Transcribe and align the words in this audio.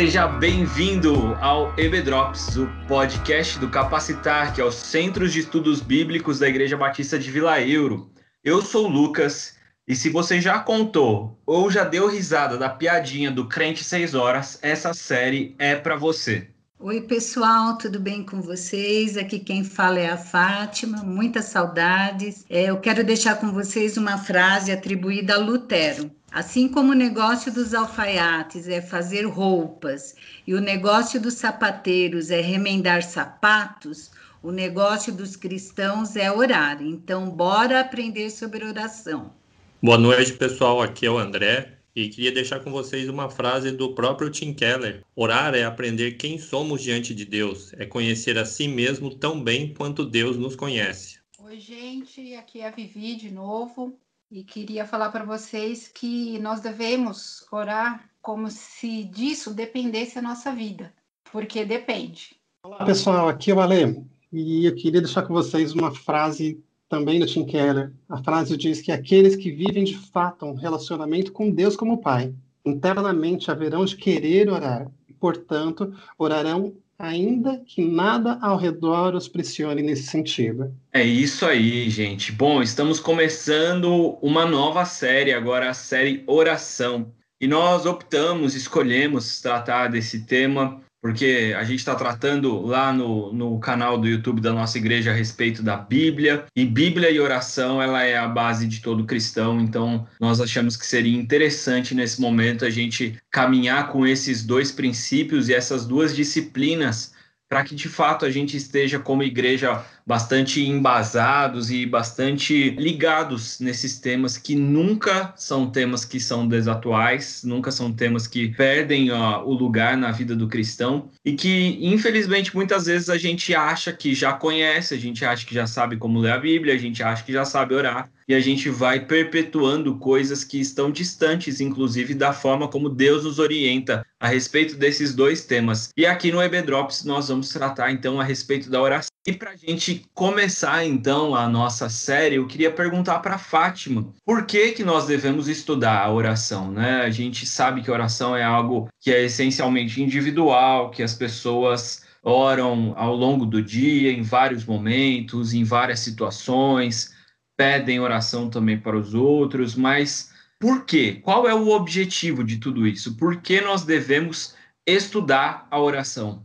Seja 0.00 0.26
bem-vindo 0.26 1.36
ao 1.42 1.78
EB 1.78 2.00
Drops, 2.00 2.56
o 2.56 2.66
podcast 2.88 3.58
do 3.58 3.68
Capacitar, 3.68 4.54
que 4.54 4.58
é 4.58 4.64
o 4.64 4.72
Centros 4.72 5.30
de 5.30 5.40
Estudos 5.40 5.82
Bíblicos 5.82 6.38
da 6.38 6.48
Igreja 6.48 6.74
Batista 6.74 7.18
de 7.18 7.30
Vila 7.30 7.60
Euro. 7.60 8.10
Eu 8.42 8.62
sou 8.62 8.86
o 8.86 8.88
Lucas, 8.88 9.56
e 9.86 9.94
se 9.94 10.08
você 10.08 10.40
já 10.40 10.58
contou 10.58 11.38
ou 11.44 11.70
já 11.70 11.84
deu 11.84 12.08
risada 12.08 12.56
da 12.56 12.70
piadinha 12.70 13.30
do 13.30 13.46
Crente 13.46 13.84
6 13.84 14.14
Horas, 14.14 14.58
essa 14.62 14.94
série 14.94 15.54
é 15.58 15.76
para 15.76 15.96
você. 15.96 16.48
Oi, 16.78 17.02
pessoal, 17.02 17.76
tudo 17.76 18.00
bem 18.00 18.24
com 18.24 18.40
vocês? 18.40 19.18
Aqui 19.18 19.38
quem 19.38 19.62
fala 19.62 19.98
é 19.98 20.08
a 20.08 20.16
Fátima, 20.16 21.02
muitas 21.04 21.44
saudades. 21.44 22.46
É, 22.48 22.70
eu 22.70 22.78
quero 22.78 23.04
deixar 23.04 23.34
com 23.34 23.52
vocês 23.52 23.98
uma 23.98 24.16
frase 24.16 24.72
atribuída 24.72 25.34
a 25.34 25.36
Lutero. 25.36 26.10
Assim 26.32 26.68
como 26.68 26.92
o 26.92 26.94
negócio 26.94 27.52
dos 27.52 27.74
alfaiates 27.74 28.68
é 28.68 28.80
fazer 28.80 29.22
roupas 29.22 30.14
e 30.46 30.54
o 30.54 30.60
negócio 30.60 31.20
dos 31.20 31.34
sapateiros 31.34 32.30
é 32.30 32.40
remendar 32.40 33.02
sapatos, 33.02 34.12
o 34.40 34.52
negócio 34.52 35.12
dos 35.12 35.34
cristãos 35.34 36.14
é 36.14 36.30
orar. 36.30 36.80
Então, 36.80 37.28
bora 37.28 37.80
aprender 37.80 38.30
sobre 38.30 38.64
oração. 38.64 39.34
Boa 39.82 39.98
noite, 39.98 40.32
pessoal. 40.34 40.80
Aqui 40.80 41.04
é 41.04 41.10
o 41.10 41.18
André 41.18 41.78
e 41.96 42.08
queria 42.08 42.30
deixar 42.30 42.60
com 42.60 42.70
vocês 42.70 43.08
uma 43.08 43.28
frase 43.28 43.72
do 43.72 43.92
próprio 43.92 44.30
Tim 44.30 44.54
Keller: 44.54 45.02
Orar 45.16 45.54
é 45.56 45.64
aprender 45.64 46.12
quem 46.12 46.38
somos 46.38 46.80
diante 46.80 47.12
de 47.12 47.24
Deus, 47.24 47.72
é 47.74 47.84
conhecer 47.84 48.38
a 48.38 48.44
si 48.44 48.68
mesmo 48.68 49.12
tão 49.12 49.42
bem 49.42 49.74
quanto 49.74 50.04
Deus 50.04 50.36
nos 50.36 50.54
conhece. 50.54 51.18
Oi, 51.40 51.58
gente. 51.58 52.36
Aqui 52.36 52.60
é 52.60 52.68
a 52.68 52.70
Vivi 52.70 53.16
de 53.16 53.32
novo. 53.32 53.98
E 54.30 54.44
queria 54.44 54.86
falar 54.86 55.10
para 55.10 55.24
vocês 55.24 55.88
que 55.88 56.38
nós 56.38 56.60
devemos 56.60 57.44
orar 57.50 58.08
como 58.22 58.48
se 58.48 59.02
disso 59.02 59.52
dependesse 59.52 60.20
a 60.20 60.22
nossa 60.22 60.54
vida, 60.54 60.94
porque 61.32 61.64
depende. 61.64 62.36
Olá, 62.62 62.84
pessoal, 62.84 63.28
aqui 63.28 63.50
é 63.50 63.54
o 63.54 63.58
Ale, 63.58 64.06
e 64.32 64.66
eu 64.66 64.74
queria 64.76 65.00
deixar 65.00 65.22
com 65.22 65.34
vocês 65.34 65.72
uma 65.72 65.92
frase 65.92 66.62
também 66.88 67.18
do 67.18 67.26
Tim 67.26 67.44
Keller. 67.44 67.92
A 68.08 68.22
frase 68.22 68.56
diz 68.56 68.80
que 68.80 68.92
aqueles 68.92 69.34
que 69.34 69.50
vivem 69.50 69.82
de 69.82 69.98
fato 69.98 70.46
um 70.46 70.54
relacionamento 70.54 71.32
com 71.32 71.50
Deus 71.50 71.74
como 71.74 72.00
Pai, 72.00 72.32
internamente 72.64 73.50
haverão 73.50 73.84
de 73.84 73.96
querer 73.96 74.48
orar, 74.48 74.88
portanto, 75.18 75.92
orarão 76.16 76.72
ainda 77.00 77.62
que 77.66 77.82
nada 77.82 78.38
ao 78.42 78.58
redor 78.58 79.14
os 79.14 79.26
pressione 79.26 79.82
nesse 79.82 80.04
sentido. 80.04 80.72
É 80.92 81.02
isso 81.02 81.46
aí, 81.46 81.88
gente. 81.88 82.30
Bom, 82.30 82.62
estamos 82.62 83.00
começando 83.00 84.18
uma 84.20 84.44
nova 84.44 84.84
série, 84.84 85.32
agora 85.32 85.70
a 85.70 85.74
série 85.74 86.22
Oração. 86.26 87.10
E 87.40 87.46
nós 87.46 87.86
optamos, 87.86 88.54
escolhemos 88.54 89.40
tratar 89.40 89.88
desse 89.88 90.26
tema 90.26 90.82
porque 91.00 91.54
a 91.56 91.64
gente 91.64 91.78
está 91.78 91.94
tratando 91.94 92.60
lá 92.60 92.92
no, 92.92 93.32
no 93.32 93.58
canal 93.58 93.98
do 93.98 94.06
YouTube 94.06 94.40
da 94.40 94.52
nossa 94.52 94.76
igreja 94.78 95.10
a 95.10 95.14
respeito 95.14 95.62
da 95.62 95.76
Bíblia, 95.76 96.44
e 96.54 96.64
Bíblia 96.64 97.10
e 97.10 97.18
oração 97.18 97.80
ela 97.80 98.02
é 98.02 98.16
a 98.16 98.28
base 98.28 98.66
de 98.66 98.80
todo 98.80 99.06
cristão, 99.06 99.60
então 99.60 100.06
nós 100.20 100.40
achamos 100.40 100.76
que 100.76 100.86
seria 100.86 101.16
interessante 101.16 101.94
nesse 101.94 102.20
momento 102.20 102.64
a 102.64 102.70
gente 102.70 103.16
caminhar 103.30 103.88
com 103.88 104.06
esses 104.06 104.44
dois 104.44 104.70
princípios 104.70 105.48
e 105.48 105.54
essas 105.54 105.86
duas 105.86 106.14
disciplinas 106.14 107.14
para 107.50 107.64
que 107.64 107.74
de 107.74 107.88
fato 107.88 108.24
a 108.24 108.30
gente 108.30 108.56
esteja 108.56 109.00
como 109.00 109.24
igreja 109.24 109.84
bastante 110.10 110.60
embasados 110.66 111.70
e 111.70 111.86
bastante 111.86 112.70
ligados 112.70 113.60
nesses 113.60 113.96
temas 113.96 114.36
que 114.36 114.56
nunca 114.56 115.32
são 115.36 115.70
temas 115.70 116.04
que 116.04 116.18
são 116.18 116.48
desatuais, 116.48 117.42
nunca 117.44 117.70
são 117.70 117.92
temas 117.92 118.26
que 118.26 118.48
perdem 118.48 119.12
ó, 119.12 119.44
o 119.44 119.52
lugar 119.52 119.96
na 119.96 120.10
vida 120.10 120.34
do 120.34 120.48
cristão 120.48 121.08
e 121.24 121.34
que 121.34 121.78
infelizmente 121.80 122.52
muitas 122.52 122.86
vezes 122.86 123.08
a 123.08 123.16
gente 123.16 123.54
acha 123.54 123.92
que 123.92 124.12
já 124.12 124.32
conhece, 124.32 124.94
a 124.94 124.98
gente 124.98 125.24
acha 125.24 125.46
que 125.46 125.54
já 125.54 125.68
sabe 125.68 125.96
como 125.96 126.18
ler 126.18 126.32
a 126.32 126.38
Bíblia, 126.38 126.74
a 126.74 126.78
gente 126.78 127.04
acha 127.04 127.22
que 127.22 127.32
já 127.32 127.44
sabe 127.44 127.76
orar 127.76 128.10
e 128.30 128.34
a 128.34 128.38
gente 128.38 128.70
vai 128.70 129.00
perpetuando 129.00 129.96
coisas 129.96 130.44
que 130.44 130.60
estão 130.60 130.88
distantes, 130.88 131.60
inclusive, 131.60 132.14
da 132.14 132.32
forma 132.32 132.68
como 132.68 132.88
Deus 132.88 133.24
nos 133.24 133.40
orienta 133.40 134.06
a 134.20 134.28
respeito 134.28 134.76
desses 134.76 135.12
dois 135.12 135.44
temas. 135.44 135.88
E 135.96 136.06
aqui 136.06 136.30
no 136.30 136.40
EB 136.40 136.62
Drops 136.62 137.02
nós 137.02 137.26
vamos 137.26 137.48
tratar 137.48 137.90
então 137.90 138.20
a 138.20 138.24
respeito 138.24 138.70
da 138.70 138.80
oração. 138.80 139.10
E 139.26 139.32
para 139.32 139.50
a 139.50 139.56
gente 139.56 140.04
começar 140.14 140.84
então 140.84 141.34
a 141.34 141.48
nossa 141.48 141.88
série, 141.88 142.36
eu 142.36 142.46
queria 142.46 142.70
perguntar 142.70 143.18
para 143.18 143.36
Fátima 143.36 144.06
por 144.24 144.46
que 144.46 144.70
que 144.70 144.84
nós 144.84 145.08
devemos 145.08 145.48
estudar 145.48 145.98
a 145.98 146.12
oração, 146.12 146.70
né? 146.70 147.02
A 147.02 147.10
gente 147.10 147.44
sabe 147.44 147.82
que 147.82 147.90
a 147.90 147.94
oração 147.94 148.36
é 148.36 148.44
algo 148.44 148.88
que 149.00 149.10
é 149.10 149.24
essencialmente 149.24 150.00
individual, 150.00 150.92
que 150.92 151.02
as 151.02 151.14
pessoas 151.14 152.02
oram 152.22 152.94
ao 152.96 153.16
longo 153.16 153.44
do 153.44 153.60
dia, 153.60 154.12
em 154.12 154.22
vários 154.22 154.64
momentos, 154.64 155.52
em 155.52 155.64
várias 155.64 155.98
situações 155.98 157.18
pedem 157.60 158.00
oração 158.00 158.48
também 158.48 158.78
para 158.78 158.96
os 158.96 159.12
outros, 159.12 159.74
mas 159.74 160.32
por 160.58 160.86
quê? 160.86 161.20
Qual 161.22 161.46
é 161.46 161.52
o 161.52 161.68
objetivo 161.68 162.42
de 162.42 162.56
tudo 162.56 162.86
isso? 162.86 163.18
Por 163.18 163.42
que 163.42 163.60
nós 163.60 163.84
devemos 163.84 164.54
estudar 164.86 165.68
a 165.70 165.78
oração? 165.78 166.42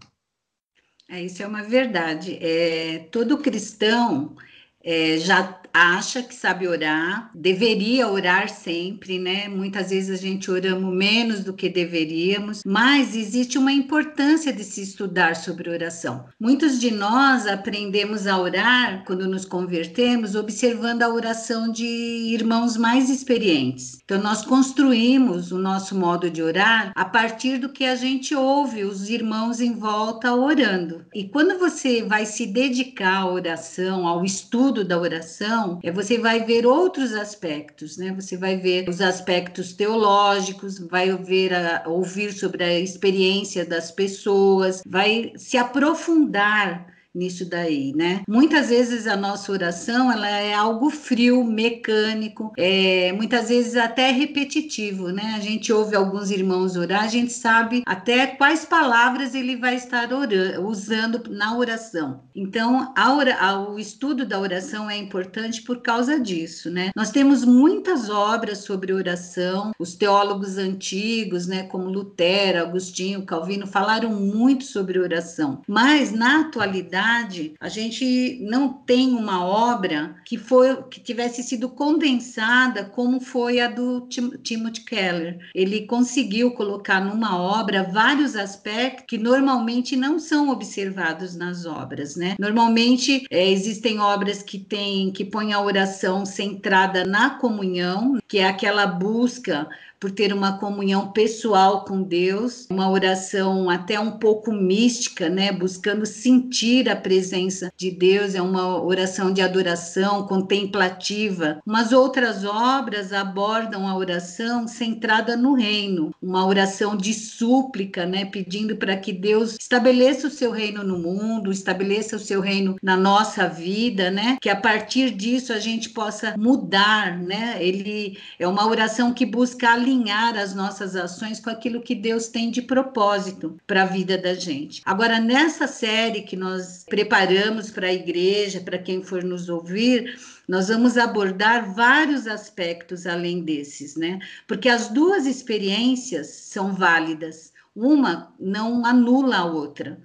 É, 1.09 1.23
isso 1.23 1.41
é 1.41 1.47
uma 1.47 1.63
verdade. 1.63 2.37
É, 2.41 3.07
todo 3.13 3.37
cristão 3.37 4.35
é, 4.83 5.17
já 5.17 5.57
acha 5.75 6.23
que 6.23 6.33
sabe 6.33 6.67
orar, 6.69 7.29
deveria 7.35 8.07
orar 8.07 8.47
sempre, 8.47 9.19
né? 9.19 9.49
Muitas 9.49 9.89
vezes 9.89 10.17
a 10.17 10.21
gente 10.21 10.49
oramos 10.49 10.95
menos 10.95 11.43
do 11.43 11.53
que 11.53 11.67
deveríamos, 11.67 12.61
mas 12.65 13.13
existe 13.13 13.57
uma 13.57 13.73
importância 13.73 14.53
de 14.53 14.63
se 14.63 14.81
estudar 14.81 15.35
sobre 15.35 15.69
oração. 15.69 16.25
Muitos 16.39 16.79
de 16.79 16.91
nós 16.91 17.45
aprendemos 17.45 18.25
a 18.25 18.39
orar 18.39 19.03
quando 19.05 19.27
nos 19.27 19.43
convertemos, 19.43 20.33
observando 20.33 21.03
a 21.03 21.09
oração 21.09 21.69
de 21.69 21.85
irmãos 21.85 22.77
mais 22.77 23.09
experientes. 23.09 23.99
Então, 24.05 24.21
nós 24.21 24.45
construímos 24.45 25.51
o 25.51 25.57
nosso 25.57 25.93
modo 25.93 26.29
de 26.29 26.41
orar 26.41 26.93
a 26.95 27.03
partir 27.03 27.57
do 27.57 27.69
que 27.69 27.83
a 27.83 27.95
gente 27.95 28.33
ouve 28.33 28.83
os 28.83 29.09
irmãos 29.09 29.59
em 29.59 29.73
volta 29.73 30.33
orando. 30.33 31.05
E 31.13 31.27
quando 31.27 31.59
você 31.59 32.01
vai 32.03 32.25
se 32.25 32.45
dedicar 32.45 33.23
à 33.23 33.29
oração, 33.29 34.07
ao 34.07 34.23
estudo 34.23 34.85
da 34.85 34.97
oração, 34.97 35.64
é 35.83 35.91
você 35.91 36.17
vai 36.17 36.43
ver 36.45 36.65
outros 36.65 37.13
aspectos, 37.13 37.97
né? 37.97 38.13
Você 38.13 38.37
vai 38.37 38.57
ver 38.57 38.87
os 38.89 39.01
aspectos 39.01 39.73
teológicos, 39.73 40.79
vai 40.79 41.11
a, 41.53 41.83
ouvir 41.87 42.31
sobre 42.33 42.63
a 42.63 42.79
experiência 42.79 43.65
das 43.65 43.91
pessoas, 43.91 44.81
vai 44.85 45.33
se 45.35 45.57
aprofundar 45.57 46.94
nisso 47.15 47.49
daí, 47.49 47.93
né? 47.95 48.21
Muitas 48.27 48.69
vezes 48.69 49.07
a 49.07 49.15
nossa 49.15 49.51
oração 49.51 50.11
ela 50.11 50.29
é 50.29 50.53
algo 50.53 50.89
frio, 50.89 51.43
mecânico, 51.43 52.51
é, 52.57 53.13
muitas 53.13 53.49
vezes 53.49 53.75
até 53.75 54.11
repetitivo, 54.11 55.09
né? 55.09 55.33
A 55.35 55.39
gente 55.39 55.71
ouve 55.71 55.95
alguns 55.95 56.29
irmãos 56.29 56.75
orar, 56.75 57.03
a 57.03 57.07
gente 57.07 57.31
sabe 57.31 57.83
até 57.85 58.27
quais 58.27 58.65
palavras 58.65 59.33
ele 59.33 59.55
vai 59.55 59.75
estar 59.75 60.11
orando, 60.11 60.67
usando 60.67 61.23
na 61.29 61.57
oração. 61.57 62.21
Então, 62.35 62.93
a 62.95 63.15
a, 63.39 63.69
o 63.69 63.79
estudo 63.79 64.25
da 64.25 64.37
oração 64.39 64.89
é 64.89 64.97
importante 64.97 65.61
por 65.61 65.81
causa 65.81 66.19
disso, 66.19 66.69
né? 66.69 66.89
Nós 66.95 67.11
temos 67.11 67.45
muitas 67.45 68.09
obras 68.09 68.57
sobre 68.59 68.91
oração, 68.91 69.71
os 69.79 69.95
teólogos 69.95 70.57
antigos, 70.57 71.47
né, 71.47 71.63
como 71.63 71.89
Lutero, 71.89 72.59
Agostinho, 72.59 73.25
Calvino, 73.25 73.65
falaram 73.65 74.09
muito 74.09 74.65
sobre 74.65 74.99
oração, 74.99 75.61
mas 75.67 76.11
na 76.11 76.41
atualidade 76.41 77.04
verdade, 77.05 77.53
a 77.59 77.69
gente 77.69 78.39
não 78.41 78.69
tem 78.69 79.09
uma 79.09 79.45
obra 79.45 80.15
que 80.25 80.37
foi 80.37 80.83
que 80.83 80.99
tivesse 80.99 81.43
sido 81.43 81.69
condensada 81.69 82.85
como 82.85 83.19
foi 83.19 83.59
a 83.59 83.67
do 83.67 84.01
Tim, 84.07 84.31
Timothy 84.43 84.81
Keller. 84.81 85.37
Ele 85.53 85.85
conseguiu 85.85 86.51
colocar 86.51 86.99
numa 86.99 87.37
obra 87.37 87.83
vários 87.83 88.35
aspectos 88.35 89.05
que 89.07 89.17
normalmente 89.17 89.95
não 89.95 90.17
são 90.17 90.49
observados 90.49 91.35
nas 91.35 91.65
obras, 91.65 92.15
né? 92.15 92.35
Normalmente 92.39 93.25
é, 93.29 93.49
existem 93.49 93.99
obras 93.99 94.41
que 94.41 94.57
têm 94.57 95.11
que 95.11 95.23
põem 95.23 95.53
a 95.53 95.61
oração 95.61 96.25
centrada 96.25 97.05
na 97.05 97.31
comunhão, 97.31 98.17
que 98.27 98.39
é 98.39 98.47
aquela 98.47 98.87
busca 98.87 99.67
por 100.05 100.11
ter 100.11 100.31
uma 100.31 100.59
comunhão 100.59 101.11
pessoal 101.11 101.83
com 101.83 102.03
Deus, 102.03 102.67
uma 102.69 102.87
oração 102.91 103.71
até 103.71 103.99
um 103.99 104.19
pouco 104.19 104.51
mística, 104.51 105.27
né, 105.29 105.51
buscando 105.51 106.05
sentir 106.05 106.87
a 106.87 106.95
presença 106.95 107.73
de 107.75 107.89
Deus, 107.89 108.35
é 108.35 108.41
uma 108.41 108.79
oração 108.83 109.33
de 109.33 109.41
adoração 109.41 110.27
contemplativa. 110.27 111.59
Mas 111.65 111.91
outras 111.91 112.45
obras 112.45 113.11
abordam 113.11 113.87
a 113.87 113.97
oração 113.97 114.67
centrada 114.67 115.35
no 115.35 115.55
reino, 115.55 116.13
uma 116.21 116.45
oração 116.45 116.95
de 116.95 117.11
súplica, 117.11 118.05
né, 118.05 118.25
pedindo 118.25 118.75
para 118.75 118.95
que 118.95 119.11
Deus 119.11 119.55
estabeleça 119.59 120.27
o 120.27 120.31
seu 120.31 120.51
reino 120.51 120.83
no 120.83 120.99
mundo, 120.99 121.51
estabeleça 121.51 122.17
o 122.17 122.19
seu 122.19 122.41
reino 122.41 122.75
na 122.79 122.95
nossa 122.95 123.47
vida, 123.47 124.11
né, 124.11 124.37
que 124.39 124.49
a 124.51 124.55
partir 124.55 125.09
disso 125.09 125.51
a 125.51 125.57
gente 125.57 125.89
possa 125.89 126.35
mudar, 126.37 127.17
né? 127.17 127.57
Ele 127.59 128.19
é 128.37 128.47
uma 128.47 128.67
oração 128.67 129.11
que 129.11 129.25
busca 129.25 129.71
alinhar 129.71 129.94
alinhar 129.95 130.37
as 130.37 130.53
nossas 130.53 130.95
ações 130.95 131.39
com 131.39 131.49
aquilo 131.49 131.81
que 131.81 131.95
Deus 131.95 132.27
tem 132.27 132.51
de 132.51 132.61
propósito 132.61 133.57
para 133.65 133.83
a 133.83 133.85
vida 133.85 134.17
da 134.17 134.33
gente. 134.33 134.81
Agora, 134.85 135.19
nessa 135.19 135.67
série 135.67 136.21
que 136.21 136.35
nós 136.35 136.85
preparamos 136.87 137.71
para 137.71 137.87
a 137.87 137.93
igreja, 137.93 138.59
para 138.59 138.77
quem 138.77 139.01
for 139.01 139.23
nos 139.23 139.47
ouvir, 139.47 140.19
nós 140.47 140.67
vamos 140.67 140.97
abordar 140.97 141.73
vários 141.73 142.27
aspectos 142.27 143.07
além 143.07 143.41
desses, 143.41 143.95
né? 143.95 144.19
Porque 144.45 144.67
as 144.67 144.89
duas 144.89 145.25
experiências 145.25 146.27
são 146.27 146.73
válidas. 146.73 147.53
Uma 147.75 148.33
não 148.39 148.85
anula 148.85 149.37
a 149.37 149.45
outra. 149.45 149.97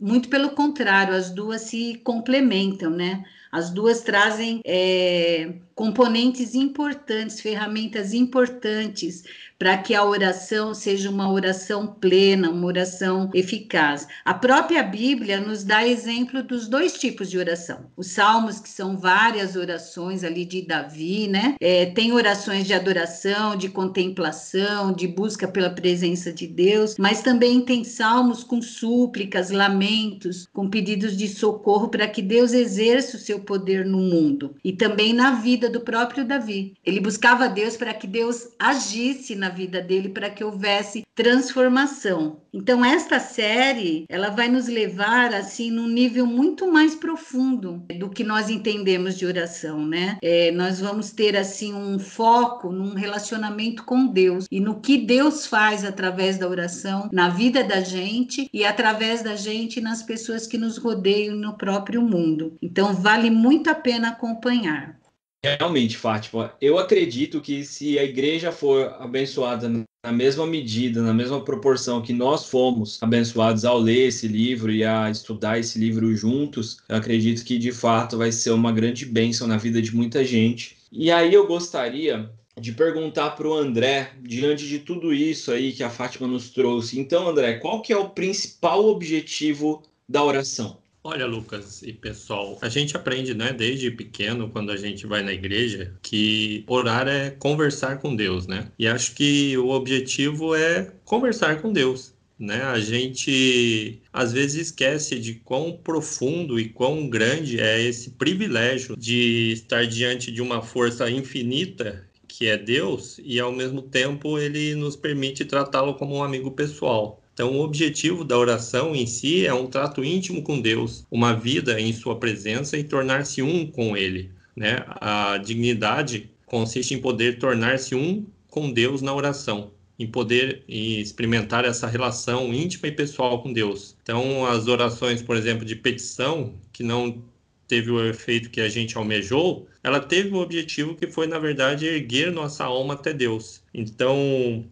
Muito 0.00 0.28
pelo 0.28 0.50
contrário, 0.50 1.14
as 1.14 1.30
duas 1.30 1.62
se 1.62 2.00
complementam, 2.02 2.90
né? 2.90 3.24
As 3.54 3.70
duas 3.70 4.00
trazem 4.00 4.60
é, 4.64 5.54
componentes 5.76 6.56
importantes, 6.56 7.40
ferramentas 7.40 8.12
importantes 8.12 9.22
para 9.58 9.78
que 9.78 9.94
a 9.94 10.04
oração 10.04 10.74
seja 10.74 11.08
uma 11.10 11.30
oração 11.30 11.86
plena, 11.86 12.50
uma 12.50 12.66
oração 12.66 13.30
eficaz. 13.32 14.06
A 14.24 14.34
própria 14.34 14.82
Bíblia 14.82 15.40
nos 15.40 15.64
dá 15.64 15.86
exemplo 15.86 16.42
dos 16.42 16.68
dois 16.68 16.94
tipos 16.94 17.30
de 17.30 17.38
oração. 17.38 17.86
Os 17.96 18.08
salmos, 18.08 18.60
que 18.60 18.68
são 18.68 18.96
várias 18.96 19.56
orações 19.56 20.24
ali 20.24 20.44
de 20.44 20.62
Davi, 20.62 21.28
né? 21.28 21.54
É, 21.60 21.86
tem 21.86 22.12
orações 22.12 22.66
de 22.66 22.74
adoração, 22.74 23.56
de 23.56 23.68
contemplação, 23.68 24.92
de 24.92 25.06
busca 25.06 25.46
pela 25.46 25.70
presença 25.70 26.32
de 26.32 26.46
Deus, 26.46 26.96
mas 26.98 27.22
também 27.22 27.60
tem 27.60 27.84
salmos 27.84 28.44
com 28.44 28.60
súplicas, 28.60 29.50
lamentos, 29.50 30.48
com 30.52 30.68
pedidos 30.68 31.16
de 31.16 31.28
socorro 31.28 31.88
para 31.88 32.08
que 32.08 32.20
Deus 32.20 32.52
exerça 32.52 33.16
o 33.16 33.20
seu 33.20 33.40
poder 33.40 33.84
no 33.84 33.98
mundo 33.98 34.56
e 34.64 34.72
também 34.72 35.12
na 35.12 35.32
vida 35.32 35.68
do 35.68 35.80
próprio 35.80 36.24
Davi. 36.24 36.74
Ele 36.84 37.00
buscava 37.00 37.48
Deus 37.48 37.76
para 37.76 37.94
que 37.94 38.06
Deus 38.06 38.48
agisse 38.58 39.34
na 39.34 39.43
vida 39.48 39.80
dele 39.80 40.08
para 40.08 40.30
que 40.30 40.44
houvesse 40.44 41.04
transformação. 41.14 42.40
Então 42.52 42.84
esta 42.84 43.18
série, 43.20 44.04
ela 44.08 44.30
vai 44.30 44.48
nos 44.48 44.66
levar 44.66 45.32
assim 45.32 45.70
num 45.70 45.88
nível 45.88 46.26
muito 46.26 46.70
mais 46.70 46.94
profundo 46.94 47.84
do 47.98 48.10
que 48.10 48.24
nós 48.24 48.50
entendemos 48.50 49.16
de 49.16 49.26
oração, 49.26 49.86
né? 49.86 50.18
É, 50.22 50.50
nós 50.50 50.80
vamos 50.80 51.10
ter 51.10 51.36
assim 51.36 51.72
um 51.72 51.98
foco 51.98 52.70
num 52.70 52.94
relacionamento 52.94 53.84
com 53.84 54.06
Deus 54.06 54.46
e 54.50 54.60
no 54.60 54.80
que 54.80 54.98
Deus 54.98 55.46
faz 55.46 55.84
através 55.84 56.38
da 56.38 56.48
oração 56.48 57.08
na 57.12 57.28
vida 57.28 57.62
da 57.62 57.80
gente 57.80 58.48
e 58.52 58.64
através 58.64 59.22
da 59.22 59.36
gente 59.36 59.80
nas 59.80 60.02
pessoas 60.02 60.46
que 60.46 60.58
nos 60.58 60.78
rodeiam 60.78 61.36
no 61.36 61.56
próprio 61.56 62.02
mundo. 62.02 62.56
Então 62.60 62.92
vale 62.94 63.30
muito 63.30 63.70
a 63.70 63.74
pena 63.74 64.08
acompanhar. 64.08 65.03
Realmente, 65.44 65.98
Fátima, 65.98 66.54
eu 66.58 66.78
acredito 66.78 67.38
que 67.38 67.64
se 67.64 67.98
a 67.98 68.04
igreja 68.04 68.50
for 68.50 68.96
abençoada 68.98 69.68
na 70.02 70.10
mesma 70.10 70.46
medida, 70.46 71.02
na 71.02 71.12
mesma 71.12 71.44
proporção 71.44 72.00
que 72.00 72.14
nós 72.14 72.46
fomos 72.46 72.98
abençoados 73.02 73.66
ao 73.66 73.78
ler 73.78 74.08
esse 74.08 74.26
livro 74.26 74.72
e 74.72 74.82
a 74.82 75.10
estudar 75.10 75.58
esse 75.58 75.78
livro 75.78 76.16
juntos, 76.16 76.78
eu 76.88 76.96
acredito 76.96 77.44
que 77.44 77.58
de 77.58 77.72
fato 77.72 78.16
vai 78.16 78.32
ser 78.32 78.52
uma 78.52 78.72
grande 78.72 79.04
bênção 79.04 79.46
na 79.46 79.58
vida 79.58 79.82
de 79.82 79.94
muita 79.94 80.24
gente. 80.24 80.78
E 80.90 81.10
aí 81.10 81.34
eu 81.34 81.46
gostaria 81.46 82.30
de 82.58 82.72
perguntar 82.72 83.32
para 83.32 83.46
o 83.46 83.52
André, 83.52 84.12
diante 84.22 84.66
de 84.66 84.78
tudo 84.78 85.12
isso 85.12 85.52
aí 85.52 85.72
que 85.72 85.82
a 85.82 85.90
Fátima 85.90 86.26
nos 86.26 86.48
trouxe. 86.48 86.98
Então, 86.98 87.28
André, 87.28 87.58
qual 87.58 87.82
que 87.82 87.92
é 87.92 87.96
o 87.98 88.08
principal 88.08 88.86
objetivo 88.86 89.82
da 90.08 90.24
oração? 90.24 90.78
Olha, 91.06 91.26
Lucas 91.26 91.82
e 91.82 91.92
pessoal, 91.92 92.58
a 92.62 92.68
gente 92.70 92.96
aprende, 92.96 93.34
né, 93.34 93.52
desde 93.52 93.90
pequeno, 93.90 94.48
quando 94.48 94.72
a 94.72 94.76
gente 94.76 95.06
vai 95.06 95.22
na 95.22 95.34
igreja, 95.34 95.94
que 96.00 96.64
orar 96.66 97.06
é 97.06 97.28
conversar 97.28 97.98
com 97.98 98.16
Deus, 98.16 98.46
né? 98.46 98.72
E 98.78 98.88
acho 98.88 99.14
que 99.14 99.54
o 99.58 99.68
objetivo 99.68 100.54
é 100.54 100.90
conversar 101.04 101.60
com 101.60 101.70
Deus. 101.70 102.14
Né? 102.38 102.62
A 102.62 102.80
gente 102.80 104.00
às 104.12 104.32
vezes 104.32 104.68
esquece 104.68 105.20
de 105.20 105.34
quão 105.34 105.72
profundo 105.76 106.58
e 106.58 106.68
quão 106.70 107.08
grande 107.08 107.60
é 107.60 107.80
esse 107.80 108.10
privilégio 108.10 108.96
de 108.96 109.52
estar 109.52 109.86
diante 109.86 110.32
de 110.32 110.42
uma 110.42 110.60
força 110.60 111.08
infinita 111.08 112.04
que 112.26 112.48
é 112.48 112.58
Deus 112.58 113.20
e 113.22 113.38
ao 113.38 113.52
mesmo 113.52 113.80
tempo 113.82 114.38
ele 114.38 114.74
nos 114.74 114.96
permite 114.96 115.44
tratá-lo 115.44 115.94
como 115.94 116.16
um 116.16 116.24
amigo 116.24 116.50
pessoal. 116.50 117.22
Então, 117.34 117.56
o 117.56 117.62
objetivo 117.62 118.24
da 118.24 118.38
oração 118.38 118.94
em 118.94 119.06
si 119.06 119.44
é 119.44 119.52
um 119.52 119.66
trato 119.66 120.04
íntimo 120.04 120.40
com 120.42 120.60
Deus, 120.60 121.04
uma 121.10 121.34
vida 121.34 121.80
em 121.80 121.92
Sua 121.92 122.16
presença 122.16 122.78
e 122.78 122.84
tornar-se 122.84 123.42
um 123.42 123.66
com 123.66 123.96
Ele. 123.96 124.30
Né? 124.56 124.84
A 124.86 125.36
dignidade 125.38 126.30
consiste 126.46 126.94
em 126.94 127.00
poder 127.00 127.38
tornar-se 127.38 127.96
um 127.96 128.24
com 128.48 128.70
Deus 128.70 129.02
na 129.02 129.12
oração, 129.12 129.72
em 129.98 130.06
poder 130.06 130.62
experimentar 130.68 131.64
essa 131.64 131.88
relação 131.88 132.54
íntima 132.54 132.86
e 132.86 132.92
pessoal 132.92 133.42
com 133.42 133.52
Deus. 133.52 133.96
Então, 134.04 134.46
as 134.46 134.68
orações, 134.68 135.20
por 135.20 135.36
exemplo, 135.36 135.64
de 135.64 135.74
petição, 135.74 136.54
que 136.72 136.84
não 136.84 137.20
teve 137.66 137.90
o 137.90 138.06
efeito 138.06 138.50
que 138.50 138.60
a 138.60 138.68
gente 138.68 138.96
almejou, 138.96 139.66
ela 139.82 139.98
teve 139.98 140.32
o 140.32 140.38
objetivo 140.38 140.94
que 140.94 141.08
foi, 141.08 141.26
na 141.26 141.38
verdade, 141.38 141.86
erguer 141.86 142.30
nossa 142.30 142.64
alma 142.64 142.94
até 142.94 143.12
Deus. 143.12 143.62
Então, 143.72 144.64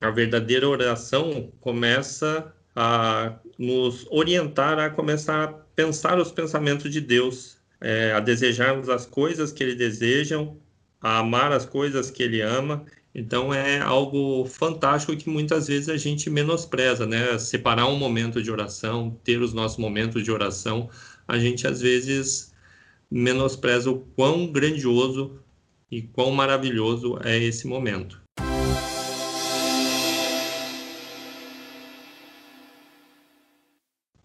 a 0.00 0.10
verdadeira 0.10 0.68
oração 0.68 1.52
começa 1.60 2.52
a 2.74 3.34
nos 3.58 4.06
orientar 4.10 4.78
a 4.78 4.88
começar 4.88 5.44
a 5.44 5.48
pensar 5.48 6.18
os 6.18 6.32
pensamentos 6.32 6.90
de 6.90 7.00
Deus, 7.00 7.58
é, 7.80 8.12
a 8.12 8.20
desejarmos 8.20 8.88
as 8.88 9.04
coisas 9.06 9.52
que 9.52 9.62
Ele 9.62 9.74
deseja, 9.74 10.38
a 11.00 11.18
amar 11.18 11.52
as 11.52 11.66
coisas 11.66 12.10
que 12.10 12.22
Ele 12.22 12.40
ama. 12.40 12.84
Então 13.14 13.52
é 13.52 13.80
algo 13.80 14.44
fantástico 14.46 15.16
que 15.16 15.28
muitas 15.28 15.66
vezes 15.66 15.88
a 15.88 15.96
gente 15.96 16.30
menospreza, 16.30 17.06
né? 17.06 17.38
Separar 17.38 17.86
um 17.86 17.96
momento 17.96 18.42
de 18.42 18.50
oração, 18.50 19.18
ter 19.24 19.40
os 19.40 19.52
nossos 19.52 19.78
momentos 19.78 20.22
de 20.22 20.30
oração, 20.30 20.88
a 21.26 21.38
gente 21.38 21.66
às 21.66 21.80
vezes 21.80 22.54
menospreza 23.10 23.90
o 23.90 24.00
quão 24.16 24.46
grandioso 24.46 25.40
e 25.90 26.02
quão 26.02 26.30
maravilhoso 26.30 27.18
é 27.24 27.36
esse 27.38 27.66
momento. 27.66 28.19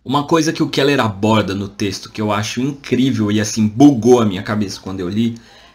Uma 0.05 0.25
coisa 0.25 0.53
que 0.53 0.61
o 0.61 0.69
Keller 0.69 0.99
aborda 0.99 1.55
no 1.55 1.67
texto 1.67 2.11
que 2.11 2.21
eu 2.21 2.31
acho 2.31 2.61
incrível 2.61 3.31
e 3.31 3.41
assim 3.41 3.67
bugou 3.67 4.21
a 4.21 4.25
minha 4.25 4.43
cabeça 4.43 4.79
quando 4.79 4.99
eu 4.99 5.09
li, 5.09 5.33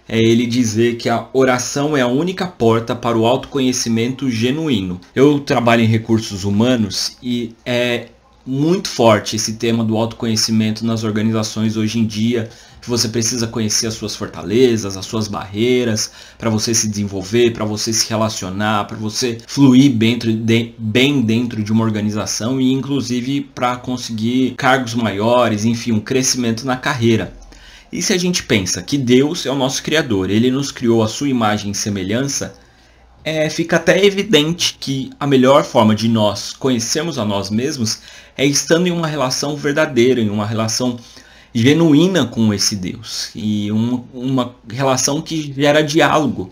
é 0.09 0.19
ele 0.21 0.47
dizer 0.47 0.99
que 0.99 1.09
a 1.09 1.27
oração 1.33 1.97
é 1.97 2.01
a 2.01 2.07
única 2.07 2.47
porta 2.47 2.95
para 2.95 3.19
o 3.19 3.27
autoconhecimento 3.27 4.31
genuíno. 4.31 5.01
Eu 5.17 5.41
trabalho 5.41 5.83
em 5.83 5.87
recursos 5.87 6.45
humanos 6.45 7.17
e 7.21 7.57
é 7.67 8.07
muito 8.47 8.89
forte 8.89 9.37
esse 9.37 9.55
tema 9.55 9.85
do 9.85 9.97
autoconhecimento 9.97 10.85
nas 10.85 11.05
organizações 11.05 11.77
hoje 11.77 11.99
em 11.99 12.07
dia, 12.07 12.49
que 12.81 12.89
você 12.89 13.09
precisa 13.09 13.47
conhecer 13.47 13.87
as 13.87 13.95
suas 13.95 14.17
fortalezas, 14.17 14.97
as 14.97 15.05
suas 15.05 15.29
barreiras, 15.29 16.11
para 16.39 16.49
você 16.49 16.73
se 16.73 16.89
desenvolver, 16.89 17.53
para 17.53 17.65
você 17.65 17.93
se 17.93 18.09
relacionar, 18.09 18.87
para 18.87 18.97
você 18.97 19.39
fluir 19.47 19.93
dentro 19.93 20.33
de, 20.33 20.75
bem 20.79 21.21
dentro 21.21 21.63
de 21.63 21.71
uma 21.71 21.85
organização 21.85 22.61
e 22.61 22.73
inclusive 22.73 23.43
para 23.55 23.77
conseguir 23.77 24.55
cargos 24.57 24.95
maiores, 24.95 25.65
enfim, 25.65 25.93
um 25.93 26.01
crescimento 26.01 26.65
na 26.65 26.77
carreira. 26.77 27.33
E 27.93 28.01
se 28.01 28.13
a 28.13 28.19
gente 28.19 28.45
pensa 28.45 28.81
que 28.83 28.97
Deus 28.97 29.45
é 29.45 29.51
o 29.51 29.57
nosso 29.57 29.83
Criador, 29.83 30.31
Ele 30.31 30.51
nos 30.51 30.71
criou 30.71 31.03
a 31.03 31.09
sua 31.09 31.29
imagem 31.29 31.73
e 31.73 31.75
semelhança, 31.75 32.55
é, 33.25 33.49
fica 33.51 33.77
até 33.77 34.05
evidente 34.05 34.77
que 34.79 35.11
a 35.19 35.27
melhor 35.27 35.65
forma 35.65 35.95
de 35.95 36.09
nós 36.09 36.53
conhecermos 36.53 37.19
a 37.19 37.25
nós 37.25 37.51
mesmos 37.51 38.01
é 38.37 38.45
estando 38.45 38.87
em 38.87 38.91
uma 38.91 39.07
relação 39.07 39.57
verdadeira, 39.57 40.21
em 40.21 40.31
uma 40.31 40.47
relação 40.47 40.99
genuína 41.55 42.27
com 42.27 42.55
esse 42.55 42.77
Deus 42.77 43.31
e 43.35 43.71
um, 43.73 44.05
uma 44.15 44.55
relação 44.69 45.21
que 45.21 45.53
gera 45.53 45.83
diálogo. 45.83 46.51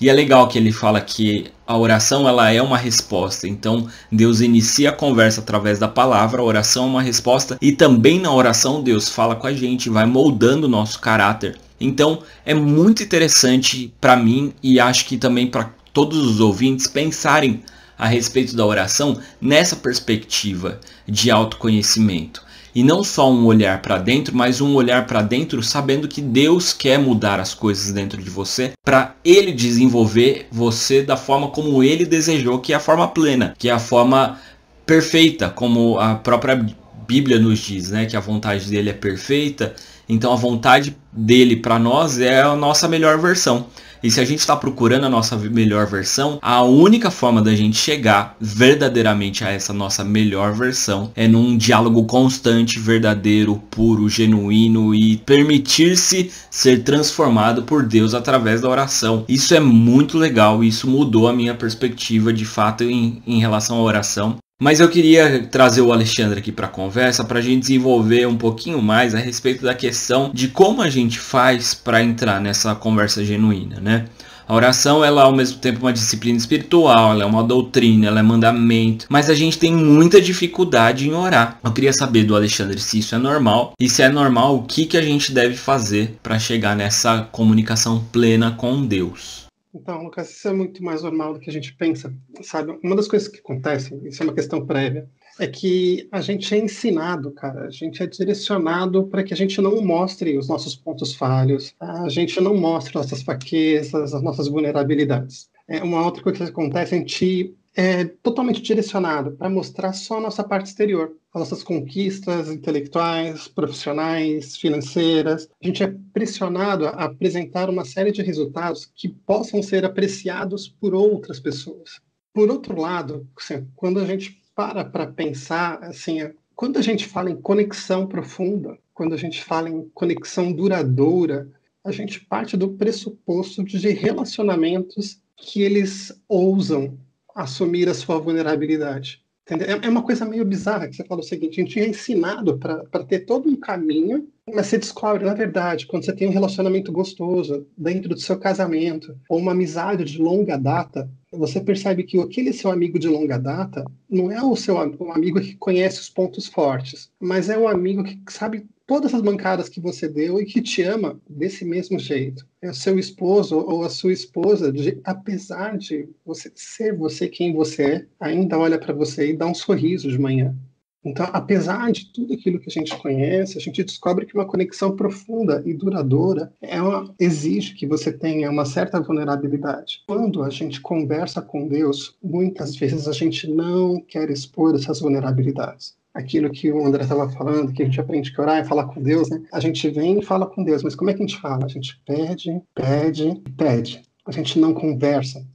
E 0.00 0.08
é 0.08 0.12
legal 0.12 0.46
que 0.46 0.56
ele 0.56 0.72
fala 0.72 1.00
que 1.00 1.46
a 1.66 1.76
oração 1.76 2.28
ela 2.28 2.50
é 2.50 2.62
uma 2.62 2.78
resposta. 2.78 3.48
Então 3.48 3.88
Deus 4.10 4.40
inicia 4.40 4.90
a 4.90 4.92
conversa 4.92 5.40
através 5.40 5.78
da 5.78 5.88
palavra, 5.88 6.40
a 6.40 6.44
oração 6.44 6.84
é 6.84 6.88
uma 6.88 7.02
resposta 7.02 7.58
e 7.60 7.72
também 7.72 8.20
na 8.20 8.32
oração 8.32 8.82
Deus 8.82 9.08
fala 9.08 9.34
com 9.34 9.46
a 9.46 9.52
gente, 9.52 9.90
vai 9.90 10.06
moldando 10.06 10.66
o 10.66 10.70
nosso 10.70 11.00
caráter. 11.00 11.58
Então 11.80 12.20
é 12.44 12.54
muito 12.54 13.02
interessante 13.02 13.92
para 14.00 14.16
mim 14.16 14.52
e 14.62 14.80
acho 14.80 15.04
que 15.04 15.16
também 15.16 15.46
para 15.46 15.70
todos 15.98 16.24
os 16.24 16.38
ouvintes 16.38 16.86
pensarem 16.86 17.60
a 17.98 18.06
respeito 18.06 18.54
da 18.54 18.64
oração 18.64 19.18
nessa 19.40 19.74
perspectiva 19.74 20.78
de 21.08 21.28
autoconhecimento. 21.28 22.40
E 22.72 22.84
não 22.84 23.02
só 23.02 23.28
um 23.28 23.44
olhar 23.46 23.82
para 23.82 23.98
dentro, 23.98 24.32
mas 24.36 24.60
um 24.60 24.76
olhar 24.76 25.08
para 25.08 25.22
dentro 25.22 25.60
sabendo 25.60 26.06
que 26.06 26.20
Deus 26.20 26.72
quer 26.72 27.00
mudar 27.00 27.40
as 27.40 27.52
coisas 27.52 27.90
dentro 27.90 28.22
de 28.22 28.30
você 28.30 28.74
para 28.84 29.16
ele 29.24 29.50
desenvolver 29.50 30.46
você 30.52 31.02
da 31.02 31.16
forma 31.16 31.48
como 31.48 31.82
ele 31.82 32.06
desejou, 32.06 32.60
que 32.60 32.72
é 32.72 32.76
a 32.76 32.80
forma 32.80 33.08
plena, 33.08 33.56
que 33.58 33.68
é 33.68 33.72
a 33.72 33.80
forma 33.80 34.38
perfeita, 34.86 35.50
como 35.50 35.98
a 35.98 36.14
própria 36.14 36.64
Bíblia 37.08 37.40
nos 37.40 37.58
diz, 37.58 37.90
né, 37.90 38.06
que 38.06 38.16
a 38.16 38.20
vontade 38.20 38.70
dele 38.70 38.90
é 38.90 38.92
perfeita. 38.94 39.74
Então 40.08 40.32
a 40.32 40.36
vontade 40.36 40.96
dele 41.12 41.56
para 41.56 41.76
nós 41.76 42.20
é 42.20 42.40
a 42.40 42.54
nossa 42.54 42.86
melhor 42.86 43.18
versão. 43.18 43.66
E 44.02 44.10
se 44.10 44.20
a 44.20 44.24
gente 44.24 44.40
está 44.40 44.56
procurando 44.56 45.04
a 45.04 45.08
nossa 45.08 45.36
melhor 45.36 45.86
versão, 45.86 46.38
a 46.40 46.62
única 46.62 47.10
forma 47.10 47.42
da 47.42 47.54
gente 47.54 47.76
chegar 47.76 48.36
verdadeiramente 48.40 49.44
a 49.44 49.50
essa 49.50 49.72
nossa 49.72 50.04
melhor 50.04 50.52
versão 50.52 51.10
é 51.16 51.26
num 51.26 51.56
diálogo 51.56 52.04
constante, 52.04 52.78
verdadeiro, 52.78 53.62
puro, 53.70 54.08
genuíno 54.08 54.94
e 54.94 55.16
permitir-se 55.18 56.30
ser 56.50 56.82
transformado 56.82 57.62
por 57.62 57.84
Deus 57.84 58.14
através 58.14 58.60
da 58.60 58.68
oração. 58.68 59.24
Isso 59.28 59.54
é 59.54 59.60
muito 59.60 60.16
legal, 60.16 60.62
isso 60.62 60.88
mudou 60.88 61.28
a 61.28 61.32
minha 61.32 61.54
perspectiva 61.54 62.32
de 62.32 62.44
fato 62.44 62.84
em, 62.84 63.22
em 63.26 63.40
relação 63.40 63.76
à 63.78 63.82
oração. 63.82 64.36
Mas 64.60 64.80
eu 64.80 64.88
queria 64.88 65.46
trazer 65.46 65.82
o 65.82 65.92
Alexandre 65.92 66.40
aqui 66.40 66.50
para 66.50 66.66
a 66.66 66.70
conversa 66.70 67.22
para 67.22 67.38
a 67.38 67.42
gente 67.42 67.60
desenvolver 67.60 68.26
um 68.26 68.36
pouquinho 68.36 68.82
mais 68.82 69.14
a 69.14 69.18
respeito 69.18 69.62
da 69.62 69.72
questão 69.72 70.32
de 70.34 70.48
como 70.48 70.82
a 70.82 70.90
gente 70.90 71.20
faz 71.20 71.74
para 71.74 72.02
entrar 72.02 72.40
nessa 72.40 72.74
conversa 72.74 73.24
genuína, 73.24 73.78
né? 73.80 74.06
A 74.48 74.54
oração 74.54 75.04
ela 75.04 75.22
é 75.22 75.24
ao 75.26 75.36
mesmo 75.36 75.58
tempo 75.58 75.82
uma 75.82 75.92
disciplina 75.92 76.36
espiritual, 76.36 77.12
ela 77.12 77.22
é 77.22 77.26
uma 77.26 77.44
doutrina, 77.44 78.08
ela 78.08 78.18
é 78.18 78.22
mandamento, 78.22 79.06
mas 79.08 79.30
a 79.30 79.34
gente 79.34 79.58
tem 79.58 79.72
muita 79.72 80.20
dificuldade 80.20 81.08
em 81.08 81.14
orar. 81.14 81.60
Eu 81.62 81.70
queria 81.70 81.92
saber 81.92 82.24
do 82.24 82.34
Alexandre 82.34 82.80
se 82.80 82.98
isso 82.98 83.14
é 83.14 83.18
normal 83.18 83.74
e 83.78 83.88
se 83.88 84.02
é 84.02 84.08
normal 84.08 84.56
o 84.56 84.62
que, 84.64 84.86
que 84.86 84.96
a 84.96 85.02
gente 85.02 85.30
deve 85.30 85.54
fazer 85.54 86.18
para 86.20 86.36
chegar 86.36 86.74
nessa 86.74 87.28
comunicação 87.30 88.04
plena 88.10 88.50
com 88.50 88.84
Deus. 88.84 89.47
Então, 89.80 90.02
Lucas, 90.02 90.30
isso 90.30 90.48
é 90.48 90.52
muito 90.52 90.82
mais 90.82 91.02
normal 91.02 91.34
do 91.34 91.40
que 91.40 91.48
a 91.48 91.52
gente 91.52 91.74
pensa, 91.74 92.12
sabe? 92.42 92.78
Uma 92.82 92.96
das 92.96 93.06
coisas 93.06 93.28
que 93.28 93.38
acontece, 93.38 93.98
isso 94.04 94.22
é 94.22 94.26
uma 94.26 94.34
questão 94.34 94.66
prévia, 94.66 95.08
é 95.38 95.46
que 95.46 96.08
a 96.10 96.20
gente 96.20 96.52
é 96.52 96.58
ensinado, 96.58 97.30
cara, 97.30 97.66
a 97.66 97.70
gente 97.70 98.02
é 98.02 98.06
direcionado 98.06 99.06
para 99.06 99.22
que 99.22 99.32
a 99.32 99.36
gente 99.36 99.60
não 99.60 99.80
mostre 99.80 100.36
os 100.36 100.48
nossos 100.48 100.74
pontos 100.74 101.14
falhos, 101.14 101.74
a 101.78 102.08
gente 102.08 102.40
não 102.40 102.56
mostre 102.56 102.94
nossas 102.94 103.22
fraquezas, 103.22 104.12
as 104.12 104.22
nossas 104.22 104.48
vulnerabilidades. 104.48 105.48
É 105.68 105.82
uma 105.82 106.04
outra 106.04 106.22
coisa 106.22 106.44
que 106.44 106.50
acontece, 106.50 106.94
a 106.94 106.98
gente 106.98 107.54
é 107.76 108.04
totalmente 108.04 108.60
direcionado 108.60 109.32
para 109.32 109.48
mostrar 109.48 109.92
só 109.92 110.18
a 110.18 110.20
nossa 110.20 110.42
parte 110.42 110.66
exterior, 110.66 111.16
as 111.32 111.40
nossas 111.40 111.62
conquistas 111.62 112.50
intelectuais, 112.50 113.46
profissionais, 113.46 114.56
financeiras. 114.56 115.48
A 115.62 115.66
gente 115.66 115.82
é 115.82 115.94
pressionado 116.12 116.86
a 116.86 117.04
apresentar 117.04 117.70
uma 117.70 117.84
série 117.84 118.10
de 118.10 118.22
resultados 118.22 118.90
que 118.94 119.08
possam 119.08 119.62
ser 119.62 119.84
apreciados 119.84 120.68
por 120.68 120.94
outras 120.94 121.38
pessoas. 121.38 122.00
Por 122.32 122.50
outro 122.50 122.80
lado, 122.80 123.28
assim, 123.36 123.66
quando 123.76 124.00
a 124.00 124.04
gente 124.04 124.42
para 124.54 124.84
para 124.84 125.06
pensar, 125.06 125.78
assim, 125.84 126.32
quando 126.56 126.78
a 126.78 126.82
gente 126.82 127.06
fala 127.06 127.30
em 127.30 127.40
conexão 127.40 128.06
profunda, 128.06 128.76
quando 128.92 129.14
a 129.14 129.16
gente 129.16 129.44
fala 129.44 129.70
em 129.70 129.88
conexão 129.94 130.52
duradoura, 130.52 131.48
a 131.84 131.92
gente 131.92 132.24
parte 132.26 132.56
do 132.56 132.70
pressuposto 132.70 133.62
de 133.62 133.90
relacionamentos 133.90 135.20
que 135.36 135.62
eles 135.62 136.20
ousam 136.28 136.98
assumir 137.38 137.88
a 137.88 137.94
sua 137.94 138.18
vulnerabilidade. 138.18 139.22
É, 139.50 139.86
é 139.86 139.88
uma 139.88 140.02
coisa 140.02 140.26
meio 140.26 140.44
bizarra 140.44 140.88
que 140.88 140.96
você 140.96 141.04
fala 141.04 141.20
o 141.20 141.24
seguinte: 141.24 141.60
a 141.60 141.64
gente 141.64 141.80
é 141.80 141.88
ensinado 141.88 142.58
para 142.58 143.04
ter 143.04 143.20
todo 143.20 143.48
um 143.48 143.56
caminho, 143.56 144.28
mas 144.46 144.66
você 144.66 144.76
descobre, 144.76 145.24
na 145.24 145.32
verdade, 145.32 145.86
quando 145.86 146.04
você 146.04 146.12
tem 146.12 146.28
um 146.28 146.32
relacionamento 146.32 146.92
gostoso 146.92 147.66
dentro 147.76 148.10
do 148.10 148.20
seu 148.20 148.38
casamento, 148.38 149.16
ou 149.28 149.38
uma 149.38 149.52
amizade 149.52 150.04
de 150.04 150.18
longa 150.18 150.58
data, 150.58 151.10
você 151.32 151.60
percebe 151.60 152.02
que 152.02 152.20
aquele 152.20 152.52
seu 152.52 152.70
amigo 152.70 152.98
de 152.98 153.08
longa 153.08 153.38
data 153.38 153.84
não 154.10 154.30
é 154.30 154.42
o 154.42 154.56
seu 154.56 154.76
um 154.76 155.12
amigo 155.12 155.40
que 155.40 155.54
conhece 155.54 156.00
os 156.00 156.10
pontos 156.10 156.46
fortes, 156.46 157.10
mas 157.20 157.48
é 157.48 157.56
o 157.56 157.68
amigo 157.68 158.04
que 158.04 158.20
sabe 158.28 158.66
todas 158.88 159.12
as 159.12 159.20
bancadas 159.20 159.68
que 159.68 159.82
você 159.82 160.08
deu 160.08 160.40
e 160.40 160.46
que 160.46 160.62
te 160.62 160.80
ama 160.82 161.20
desse 161.28 161.62
mesmo 161.62 161.98
jeito. 161.98 162.46
É 162.62 162.70
o 162.70 162.74
seu 162.74 162.98
esposo 162.98 163.58
ou 163.58 163.84
a 163.84 163.90
sua 163.90 164.14
esposa, 164.14 164.72
de, 164.72 164.98
apesar 165.04 165.76
de 165.76 166.08
você 166.24 166.50
ser 166.54 166.96
você 166.96 167.28
quem 167.28 167.52
você 167.52 167.82
é, 167.82 168.06
ainda 168.18 168.58
olha 168.58 168.78
para 168.78 168.94
você 168.94 169.30
e 169.30 169.36
dá 169.36 169.46
um 169.46 169.54
sorriso 169.54 170.10
de 170.10 170.18
manhã. 170.18 170.56
Então, 171.04 171.28
apesar 171.32 171.92
de 171.92 172.10
tudo 172.12 172.32
aquilo 172.32 172.58
que 172.58 172.68
a 172.68 172.72
gente 172.72 172.96
conhece, 172.96 173.58
a 173.58 173.60
gente 173.60 173.84
descobre 173.84 174.24
que 174.24 174.34
uma 174.34 174.46
conexão 174.46 174.96
profunda 174.96 175.62
e 175.66 175.74
duradoura 175.74 176.50
é 176.60 176.80
uma, 176.80 177.14
exige 177.20 177.74
que 177.74 177.86
você 177.86 178.10
tenha 178.10 178.50
uma 178.50 178.64
certa 178.64 178.98
vulnerabilidade. 178.98 180.02
Quando 180.08 180.42
a 180.42 180.50
gente 180.50 180.80
conversa 180.80 181.42
com 181.42 181.68
Deus, 181.68 182.16
muitas 182.22 182.74
vezes 182.74 183.06
a 183.06 183.12
gente 183.12 183.46
não 183.46 184.00
quer 184.00 184.30
expor 184.30 184.74
essas 184.74 185.00
vulnerabilidades 185.00 185.97
aquilo 186.14 186.50
que 186.50 186.72
o 186.72 186.84
André 186.84 187.02
estava 187.02 187.28
falando, 187.30 187.72
que 187.72 187.82
a 187.82 187.86
gente 187.86 188.00
aprende 188.00 188.32
que 188.32 188.40
orar 188.40 188.58
é 188.58 188.64
falar 188.64 188.86
com 188.86 189.02
Deus, 189.02 189.28
né? 189.30 189.42
A 189.52 189.60
gente 189.60 189.88
vem 189.90 190.18
e 190.18 190.24
fala 190.24 190.46
com 190.46 190.64
Deus, 190.64 190.82
mas 190.82 190.94
como 190.94 191.10
é 191.10 191.14
que 191.14 191.22
a 191.22 191.26
gente 191.26 191.40
fala? 191.40 191.64
A 191.64 191.68
gente 191.68 192.00
pede, 192.04 192.60
pede, 192.74 193.42
pede. 193.56 194.02
A 194.26 194.32
gente 194.32 194.58
não 194.58 194.74
conversa. 194.74 195.46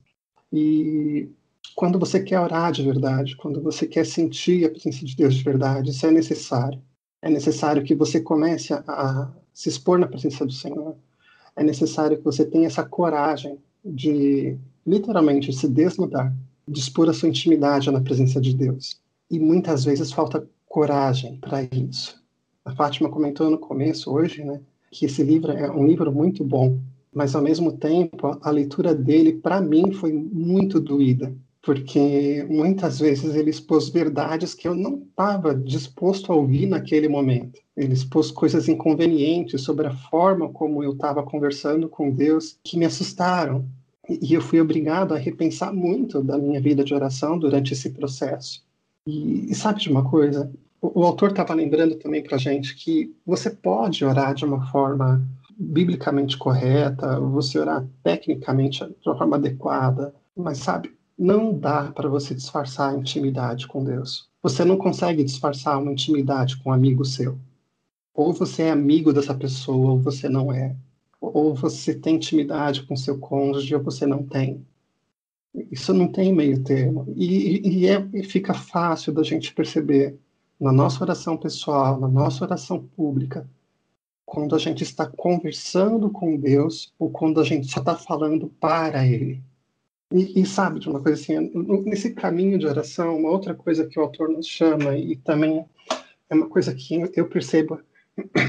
E 0.52 1.30
quando 1.76 2.00
você 2.00 2.22
quer 2.22 2.40
orar 2.40 2.72
de 2.72 2.84
verdade, 2.84 3.36
quando 3.36 3.62
você 3.62 3.88
quer 3.88 4.06
sentir 4.06 4.66
a 4.66 4.70
presença 4.70 5.06
de 5.06 5.16
Deus 5.16 5.36
de 5.36 5.44
verdade, 5.44 5.90
isso 5.90 6.06
é 6.06 6.12
necessário. 6.12 6.82
É 7.22 7.30
necessário 7.30 7.84
que 7.84 7.96
você 7.96 8.20
comece 8.20 8.74
a, 8.74 8.84
a 8.88 9.32
se 9.54 9.70
expor 9.70 9.98
na 10.00 10.08
presença 10.08 10.46
do 10.46 10.52
Senhor. 10.52 10.96
É 11.56 11.64
necessário 11.64 12.18
que 12.18 12.24
você 12.24 12.46
tenha 12.46 12.68
essa 12.68 12.84
coragem 12.84 13.58
de 13.84 14.58
literalmente 14.86 15.52
se 15.54 15.68
desnudar, 15.68 16.34
de 16.68 16.80
expor 16.80 17.10
a 17.10 17.14
sua 17.14 17.30
intimidade 17.30 17.92
na 17.92 18.02
presença 18.02 18.40
de 18.40 18.56
Deus. 18.56 19.03
E 19.30 19.40
muitas 19.40 19.84
vezes 19.86 20.12
falta 20.12 20.48
coragem 20.68 21.38
para 21.38 21.64
isso. 21.64 22.22
A 22.66 22.74
Fátima 22.74 23.10
comentou 23.10 23.50
no 23.50 23.58
começo 23.58 24.12
hoje, 24.12 24.44
né, 24.44 24.62
que 24.92 25.06
esse 25.06 25.22
livro 25.24 25.52
é 25.52 25.70
um 25.70 25.86
livro 25.86 26.12
muito 26.12 26.44
bom, 26.44 26.80
mas 27.14 27.36
ao 27.36 27.42
mesmo 27.42 27.74
tempo 27.74 28.38
a 28.42 28.50
leitura 28.50 28.96
dele 28.96 29.34
para 29.34 29.62
mim 29.62 29.92
foi 29.92 30.14
muito 30.14 30.80
doída, 30.80 31.36
porque 31.62 32.46
muitas 32.50 33.00
vezes 33.00 33.36
ele 33.36 33.50
expôs 33.50 33.90
verdades 33.90 34.54
que 34.54 34.68
eu 34.68 34.76
não 34.76 35.04
estava 35.10 35.54
disposto 35.54 36.32
a 36.32 36.36
ouvir 36.36 36.66
naquele 36.66 37.08
momento. 37.08 37.60
Ele 37.76 37.94
expôs 37.94 38.32
coisas 38.32 38.68
inconvenientes 38.68 39.62
sobre 39.62 39.88
a 39.88 39.96
forma 39.96 40.50
como 40.50 40.84
eu 40.84 40.94
estava 40.94 41.24
conversando 41.24 41.88
com 41.88 42.12
Deus 42.12 42.58
que 42.64 42.78
me 42.78 42.86
assustaram. 42.86 43.66
E 44.10 44.34
eu 44.34 44.42
fui 44.42 44.60
obrigado 44.60 45.14
a 45.14 45.18
repensar 45.18 45.74
muito 45.74 46.22
da 46.22 46.38
minha 46.38 46.60
vida 46.60 46.84
de 46.84 46.94
oração 46.94 47.40
durante 47.40 47.74
esse 47.74 47.92
processo. 47.92 48.64
E, 49.06 49.52
e 49.52 49.56
sabe 49.56 49.82
de 49.82 49.90
uma 49.90 50.08
coisa? 50.10 50.52
O, 50.82 51.02
o 51.02 51.04
autor 51.06 51.32
estava 51.32 51.54
lembrando 51.54 51.96
também 51.96 52.24
para 52.24 52.38
gente 52.38 52.76
que 52.76 53.16
você 53.26 53.50
pode 53.50 54.04
orar 54.06 54.34
de 54.34 54.46
uma 54.46 54.66
forma 54.68 55.26
biblicamente 55.58 56.38
correta, 56.38 57.20
você 57.20 57.60
orar 57.60 57.86
tecnicamente 58.04 58.80
de 58.80 59.10
uma 59.10 59.18
forma 59.18 59.36
adequada, 59.36 60.14
mas 60.36 60.58
sabe, 60.60 60.92
não 61.18 61.58
dá 61.58 61.92
para 61.92 62.10
você 62.10 62.34
disfarçar 62.34 62.94
a 62.94 62.98
intimidade 62.98 63.68
com 63.68 63.84
Deus. 63.84 64.28
Você 64.42 64.66
não 64.66 64.78
consegue 64.78 65.24
disfarçar 65.24 65.80
uma 65.80 65.92
intimidade 65.92 66.58
com 66.58 66.70
um 66.70 66.74
amigo 66.74 67.06
seu. 67.06 67.38
Ou 68.14 68.34
você 68.34 68.64
é 68.64 68.72
amigo 68.72 69.14
dessa 69.14 69.34
pessoa, 69.34 69.92
ou 69.92 70.00
você 70.00 70.28
não 70.28 70.52
é. 70.52 70.76
Ou 71.22 71.54
você 71.56 71.96
tem 71.96 72.16
intimidade 72.16 72.84
com 72.84 72.96
seu 72.96 73.18
cônjuge, 73.18 73.74
ou 73.74 73.82
você 73.82 74.06
não 74.06 74.24
tem. 74.24 74.66
Isso 75.72 75.94
não 75.94 76.08
tem 76.08 76.34
meio 76.34 76.64
termo. 76.64 77.06
E, 77.16 77.62
e, 77.68 77.88
é, 77.88 78.08
e 78.14 78.24
fica 78.24 78.54
fácil 78.54 79.14
da 79.14 79.24
gente 79.24 79.54
perceber 79.54 80.18
na 80.60 80.72
nossa 80.72 81.04
oração 81.04 81.38
pessoal, 81.38 82.00
na 82.00 82.08
nossa 82.08 82.44
oração 82.44 82.84
pública, 82.96 83.48
quando 84.26 84.56
a 84.56 84.60
gente 84.60 84.84
está 84.84 85.06
conversando 85.06 86.10
com 86.10 86.38
Deus 86.38 86.94
ou 86.98 87.10
quando 87.10 87.40
a 87.40 87.44
gente 87.44 87.68
só 87.68 87.80
está 87.80 87.96
falando 87.96 88.48
para 88.60 89.06
Ele. 89.06 89.44
E, 90.12 90.42
e, 90.42 90.46
sabe 90.46 90.80
de 90.80 90.90
uma 90.90 91.02
coisa 91.02 91.20
assim, 91.20 91.52
nesse 91.86 92.12
caminho 92.14 92.58
de 92.58 92.68
oração, 92.68 93.18
uma 93.18 93.30
outra 93.30 93.54
coisa 93.54 93.86
que 93.86 94.00
o 94.00 94.04
autor 94.04 94.30
nos 94.30 94.48
chama 94.48 94.96
e 94.96 95.16
também 95.18 95.66
é 96.30 96.36
uma 96.36 96.48
coisa 96.48 96.74
que 96.74 97.12
eu 97.16 97.28
percebo 97.28 97.80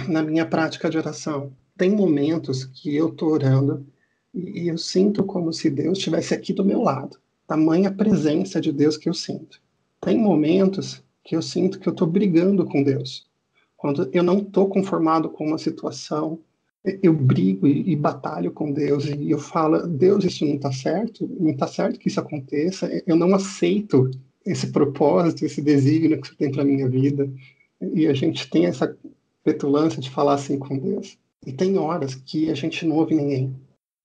na 0.08 0.22
minha 0.22 0.46
prática 0.46 0.90
de 0.90 0.98
oração. 0.98 1.52
Tem 1.76 1.90
momentos 1.90 2.64
que 2.64 2.94
eu 2.94 3.08
estou 3.08 3.30
orando 3.30 3.86
e 4.34 4.68
eu 4.68 4.76
sinto 4.76 5.22
como 5.24 5.52
se 5.52 5.70
Deus 5.70 5.98
estivesse 5.98 6.34
aqui 6.34 6.52
do 6.52 6.64
meu 6.64 6.82
lado. 6.82 7.18
Tamanha 7.46 7.92
presença 7.92 8.60
de 8.60 8.72
Deus 8.72 8.96
que 8.96 9.08
eu 9.08 9.14
sinto. 9.14 9.60
Tem 10.00 10.18
momentos 10.18 11.02
que 11.22 11.36
eu 11.36 11.42
sinto 11.42 11.78
que 11.78 11.88
eu 11.88 11.92
estou 11.92 12.06
brigando 12.06 12.64
com 12.64 12.82
Deus. 12.82 13.26
Quando 13.76 14.08
eu 14.12 14.22
não 14.22 14.38
estou 14.38 14.68
conformado 14.68 15.28
com 15.28 15.46
uma 15.46 15.58
situação, 15.58 16.38
eu 17.02 17.14
brigo 17.14 17.66
e, 17.66 17.92
e, 17.92 17.96
batalho 17.96 18.50
com 18.50 18.70
Deus 18.70 19.06
e 19.06 19.30
eu 19.30 19.38
falo, 19.38 19.86
Deus, 19.86 20.24
isso 20.24 20.44
não 20.44 20.56
está 20.56 20.70
certo, 20.70 21.26
não 21.40 21.50
está 21.50 21.66
certo 21.66 21.98
que 21.98 22.08
isso 22.08 22.20
aconteça, 22.20 22.90
eu 23.06 23.16
não 23.16 23.34
aceito 23.34 24.10
esse 24.44 24.66
propósito, 24.66 25.44
esse 25.44 25.62
desígnio 25.62 26.20
que 26.20 26.28
você 26.28 26.34
tem 26.34 26.50
para 26.50 26.64
minha 26.64 26.88
vida. 26.88 27.30
E 27.94 28.06
a 28.06 28.12
gente 28.12 28.48
tem 28.50 28.66
essa 28.66 28.94
petulância 29.42 30.00
de 30.00 30.10
falar 30.10 30.34
assim 30.34 30.58
com 30.58 30.76
Deus. 30.78 31.18
E 31.46 31.52
tem 31.52 31.78
horas 31.78 32.14
que 32.14 32.50
a 32.50 32.54
gente 32.54 32.86
não 32.86 32.96
ouve 32.96 33.14
ninguém. 33.14 33.54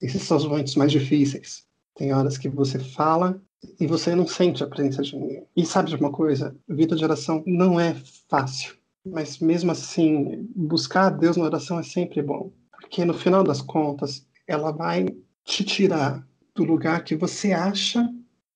Esses 0.01 0.23
são 0.23 0.37
os 0.37 0.45
momentos 0.45 0.75
mais 0.75 0.91
difíceis. 0.91 1.63
Tem 1.95 2.13
horas 2.13 2.37
que 2.37 2.47
você 2.47 2.79
fala 2.79 3.41
e 3.79 3.85
você 3.85 4.15
não 4.15 4.27
sente 4.27 4.63
a 4.63 4.67
presença 4.67 5.01
de 5.01 5.15
ninguém. 5.15 5.43
E 5.55 5.65
sabe 5.65 5.89
de 5.89 5.95
uma 5.95 6.11
coisa? 6.11 6.55
Vida 6.67 6.95
de 6.95 7.03
oração 7.03 7.43
não 7.45 7.79
é 7.79 7.95
fácil. 8.29 8.75
Mas 9.05 9.39
mesmo 9.39 9.71
assim, 9.71 10.47
buscar 10.55 11.09
Deus 11.09 11.35
na 11.35 11.45
oração 11.45 11.79
é 11.79 11.83
sempre 11.83 12.21
bom. 12.21 12.51
Porque 12.71 13.03
no 13.03 13.13
final 13.13 13.43
das 13.43 13.61
contas, 13.61 14.25
ela 14.47 14.71
vai 14.71 15.05
te 15.43 15.63
tirar 15.63 16.25
do 16.55 16.63
lugar 16.63 17.03
que 17.03 17.15
você 17.15 17.51
acha 17.51 18.07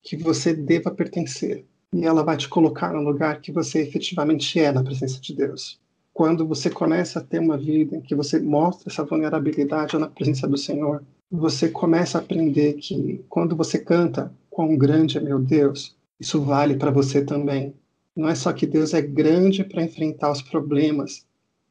que 0.02 0.18
você 0.18 0.54
deva 0.54 0.92
pertencer. 0.92 1.66
E 1.94 2.06
ela 2.06 2.24
vai 2.24 2.38
te 2.38 2.50
colocar 2.50 2.94
no 2.94 3.02
lugar 3.02 3.42
que 3.42 3.52
você 3.52 3.82
efetivamente 3.82 4.60
é 4.60 4.72
na 4.72 4.84
presença 4.84 5.20
de 5.20 5.36
Deus. 5.36 5.80
Quando 6.14 6.48
você 6.48 6.70
começa 6.70 7.20
a 7.20 7.24
ter 7.24 7.40
uma 7.40 7.58
vida 7.58 7.98
em 7.98 8.02
que 8.02 8.16
você 8.16 8.40
mostra 8.40 8.92
essa 8.92 9.04
vulnerabilidade 9.04 9.98
na 9.98 10.08
presença 10.08 10.48
do 10.48 10.58
Senhor, 10.58 11.04
você 11.36 11.68
começa 11.68 12.20
a 12.20 12.22
aprender 12.22 12.74
que 12.74 13.26
quando 13.28 13.56
você 13.56 13.80
canta 13.80 14.32
quão 14.52 14.78
grande 14.78 15.18
é 15.18 15.22
meu 15.22 15.40
Deus, 15.40 15.96
isso 16.20 16.40
vale 16.40 16.76
para 16.76 16.92
você 16.92 17.26
também. 17.26 17.74
Não 18.16 18.30
é 18.30 18.36
só 18.36 18.54
que 18.54 18.68
Deus 18.68 18.94
é 18.94 19.02
grande 19.02 19.64
para 19.64 19.82
enfrentar 19.82 20.32
os 20.32 20.44
problemas 20.44 21.26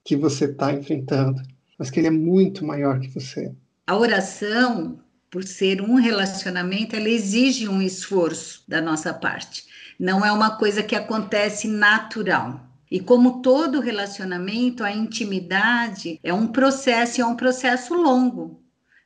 que 0.04 0.16
você 0.16 0.46
está 0.46 0.72
enfrentando, 0.72 1.40
mas 1.78 1.90
que 1.90 2.00
Ele 2.00 2.08
é 2.08 2.10
muito 2.10 2.66
maior 2.66 2.98
que 2.98 3.08
você. 3.08 3.52
A 3.86 3.96
oração, 3.96 4.98
por 5.30 5.44
ser 5.44 5.80
um 5.80 5.94
relacionamento, 5.94 6.96
ela 6.96 7.08
exige 7.08 7.68
um 7.68 7.80
esforço 7.80 8.64
da 8.66 8.80
nossa 8.80 9.14
parte. 9.14 9.64
Não 9.96 10.26
é 10.26 10.32
uma 10.32 10.56
coisa 10.56 10.82
que 10.82 10.96
acontece 10.96 11.68
natural. 11.68 12.60
E 12.90 12.98
como 12.98 13.40
todo 13.40 13.80
relacionamento, 13.80 14.82
a 14.82 14.90
intimidade 14.90 16.18
é 16.20 16.34
um 16.34 16.48
processo, 16.48 17.20
é 17.20 17.24
um 17.24 17.36
processo 17.36 17.94
longo. 17.94 18.61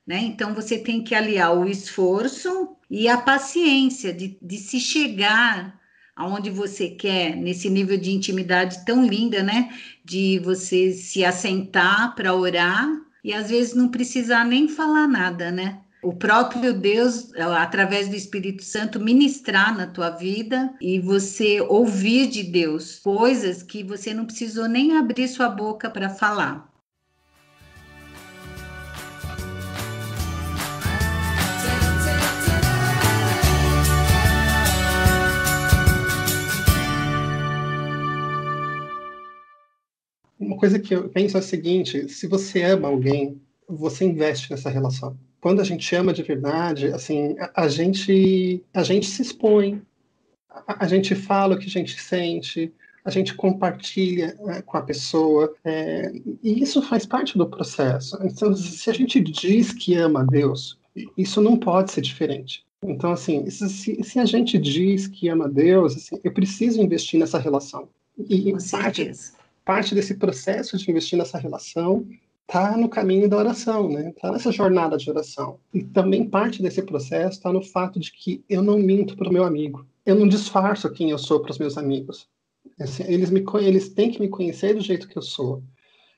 Né? 0.06 0.20
Então, 0.20 0.54
você 0.54 0.78
tem 0.78 1.02
que 1.02 1.14
aliar 1.14 1.56
o 1.56 1.68
esforço 1.68 2.76
e 2.88 3.08
a 3.08 3.18
paciência 3.18 4.12
de, 4.12 4.38
de 4.40 4.58
se 4.58 4.78
chegar 4.78 5.80
aonde 6.16 6.48
você 6.48 6.88
quer, 6.88 7.36
nesse 7.36 7.68
nível 7.68 7.98
de 7.98 8.10
intimidade 8.10 8.84
tão 8.86 9.04
linda, 9.04 9.42
né? 9.42 9.70
De 10.02 10.38
você 10.38 10.92
se 10.92 11.22
assentar 11.22 12.14
para 12.14 12.34
orar 12.34 12.88
e 13.22 13.34
às 13.34 13.50
vezes 13.50 13.74
não 13.74 13.90
precisar 13.90 14.44
nem 14.44 14.66
falar 14.66 15.06
nada, 15.06 15.52
né? 15.52 15.80
O 16.02 16.14
próprio 16.14 16.72
Deus, 16.72 17.34
através 17.34 18.08
do 18.08 18.14
Espírito 18.14 18.62
Santo, 18.62 19.00
ministrar 19.00 19.76
na 19.76 19.88
tua 19.88 20.10
vida 20.10 20.72
e 20.80 21.00
você 21.00 21.60
ouvir 21.60 22.28
de 22.28 22.44
Deus 22.44 23.00
coisas 23.00 23.62
que 23.62 23.82
você 23.82 24.14
não 24.14 24.24
precisou 24.24 24.68
nem 24.68 24.96
abrir 24.96 25.26
sua 25.26 25.48
boca 25.48 25.90
para 25.90 26.08
falar. 26.08 26.72
Uma 40.46 40.56
coisa 40.56 40.78
que 40.78 40.94
eu 40.94 41.08
penso 41.08 41.36
é 41.36 41.40
a 41.40 41.42
seguinte: 41.42 42.08
se 42.08 42.28
você 42.28 42.62
ama 42.62 42.86
alguém, 42.86 43.40
você 43.68 44.04
investe 44.04 44.48
nessa 44.50 44.70
relação. 44.70 45.18
Quando 45.40 45.60
a 45.60 45.64
gente 45.64 45.92
ama 45.94 46.12
de 46.12 46.22
verdade, 46.22 46.86
assim, 46.86 47.34
a, 47.38 47.64
a 47.64 47.68
gente 47.68 48.62
a 48.72 48.84
gente 48.84 49.06
se 49.06 49.22
expõe, 49.22 49.82
a, 50.48 50.84
a, 50.84 50.88
gente 50.88 51.16
fala 51.16 51.56
o 51.56 51.58
que 51.58 51.66
a 51.66 51.70
gente 51.70 52.00
sente, 52.00 52.72
a 53.04 53.10
gente 53.10 53.34
compartilha 53.34 54.36
né, 54.40 54.62
com 54.62 54.76
a 54.76 54.82
pessoa, 54.82 55.52
é, 55.64 56.12
e 56.42 56.62
isso 56.62 56.80
faz 56.80 57.04
parte 57.04 57.36
do 57.36 57.48
processo. 57.48 58.16
Então, 58.22 58.54
se 58.54 58.88
a 58.88 58.92
gente 58.92 59.18
diz 59.20 59.72
que 59.72 59.96
ama 59.96 60.20
a 60.20 60.24
Deus, 60.24 60.78
isso 61.18 61.40
não 61.40 61.56
pode 61.56 61.90
ser 61.90 62.02
diferente. 62.02 62.64
Então, 62.84 63.10
assim, 63.10 63.50
se, 63.50 64.02
se 64.02 64.18
a 64.20 64.24
gente 64.24 64.58
diz 64.58 65.08
que 65.08 65.28
ama 65.28 65.46
a 65.46 65.48
Deus, 65.48 65.96
assim, 65.96 66.20
eu 66.22 66.32
preciso 66.32 66.80
investir 66.80 67.18
nessa 67.18 67.38
relação. 67.38 67.88
E 68.18 68.52
com 68.52 68.58
parte, 68.70 69.10
parte 69.66 69.96
desse 69.96 70.14
processo 70.14 70.78
de 70.78 70.88
investir 70.88 71.18
nessa 71.18 71.36
relação 71.36 72.06
está 72.42 72.76
no 72.76 72.88
caminho 72.88 73.28
da 73.28 73.36
oração, 73.36 73.88
né? 73.88 74.10
Está 74.10 74.30
nessa 74.30 74.52
jornada 74.52 74.96
de 74.96 75.10
oração. 75.10 75.58
E 75.74 75.82
também 75.82 76.24
parte 76.24 76.62
desse 76.62 76.80
processo 76.80 77.38
está 77.38 77.52
no 77.52 77.60
fato 77.60 77.98
de 77.98 78.12
que 78.12 78.44
eu 78.48 78.62
não 78.62 78.78
minto 78.78 79.16
para 79.16 79.28
o 79.28 79.32
meu 79.32 79.44
amigo. 79.44 79.84
Eu 80.06 80.14
não 80.14 80.28
disfarço 80.28 80.88
quem 80.92 81.10
eu 81.10 81.18
sou 81.18 81.40
para 81.40 81.50
os 81.50 81.58
meus 81.58 81.76
amigos. 81.76 82.28
Assim, 82.78 83.02
eles, 83.08 83.28
me, 83.28 83.44
eles 83.60 83.88
têm 83.88 84.12
que 84.12 84.20
me 84.20 84.28
conhecer 84.28 84.72
do 84.72 84.80
jeito 84.80 85.08
que 85.08 85.18
eu 85.18 85.22
sou. 85.22 85.60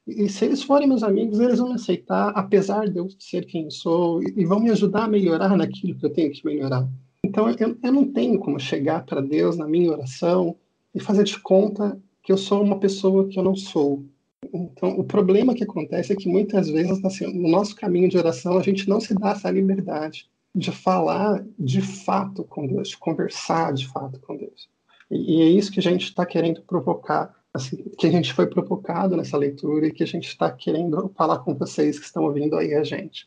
E 0.07 0.29
se 0.29 0.44
eles 0.44 0.62
forem 0.62 0.87
meus 0.87 1.03
amigos, 1.03 1.40
eles 1.40 1.59
vão 1.59 1.68
me 1.68 1.75
aceitar, 1.75 2.29
apesar 2.35 2.87
de 2.87 2.99
eu 2.99 3.09
ser 3.18 3.46
quem 3.46 3.64
eu 3.64 3.70
sou, 3.70 4.23
e, 4.23 4.44
vão 4.44 4.61
me 4.61 4.70
ajudar 4.70 5.05
a 5.05 5.09
melhorar 5.09 5.57
naquilo 5.57 5.99
que 5.99 6.05
eu 6.05 6.11
tenho 6.11 6.31
que 6.31 6.44
melhorar. 6.44 6.87
Então, 7.25 7.49
eu, 7.49 7.79
eu 7.83 7.92
não 7.92 8.12
tenho 8.12 8.38
como 8.38 8.61
chegar 8.61 9.05
para 9.07 9.23
Deus 9.23 9.57
na 9.57 9.66
minha 9.66 9.90
oração 9.90 10.55
e 10.94 11.01
fazer 11.01 11.25
de 11.25 11.38
conta 11.40 11.99
que 12.29 12.33
eu 12.33 12.37
sou 12.37 12.62
uma 12.62 12.79
pessoa 12.79 13.27
que 13.27 13.38
eu 13.38 13.43
não 13.43 13.57
sou. 13.57 14.05
Então, 14.53 14.91
o 14.99 15.03
problema 15.03 15.55
que 15.55 15.64
acontece 15.64 16.12
é 16.12 16.14
que 16.14 16.29
muitas 16.29 16.69
vezes, 16.69 17.03
assim, 17.03 17.27
no 17.33 17.49
nosso 17.49 17.75
caminho 17.75 18.07
de 18.07 18.19
oração, 18.19 18.59
a 18.59 18.62
gente 18.62 18.87
não 18.87 19.01
se 19.01 19.14
dá 19.14 19.31
essa 19.31 19.51
liberdade 19.51 20.29
de 20.55 20.71
falar 20.71 21.43
de 21.59 21.81
fato 21.81 22.45
com 22.45 22.67
Deus, 22.67 22.91
de 22.91 22.99
conversar 22.99 23.73
de 23.73 23.88
fato 23.88 24.21
com 24.21 24.37
Deus. 24.37 24.69
E, 25.11 25.41
é 25.41 25.47
isso 25.47 25.73
que 25.73 25.81
a 25.81 25.83
gente 25.83 26.05
está 26.05 26.27
querendo 26.27 26.61
provocar, 26.61 27.35
assim, 27.55 27.79
que 27.99 28.07
a 28.07 28.11
gente 28.11 28.35
foi 28.35 28.47
provocado 28.47 29.17
nessa 29.17 29.38
leitura 29.38 29.87
e 29.87 29.93
que 29.93 30.03
a 30.03 30.07
gente 30.07 30.29
está 30.29 30.51
querendo 30.51 31.11
falar 31.17 31.38
com 31.38 31.55
vocês 31.55 31.99
que 31.99 32.05
estão 32.05 32.25
ouvindo 32.25 32.57
aí 32.57 32.75
a 32.75 32.85
gente. 32.85 33.27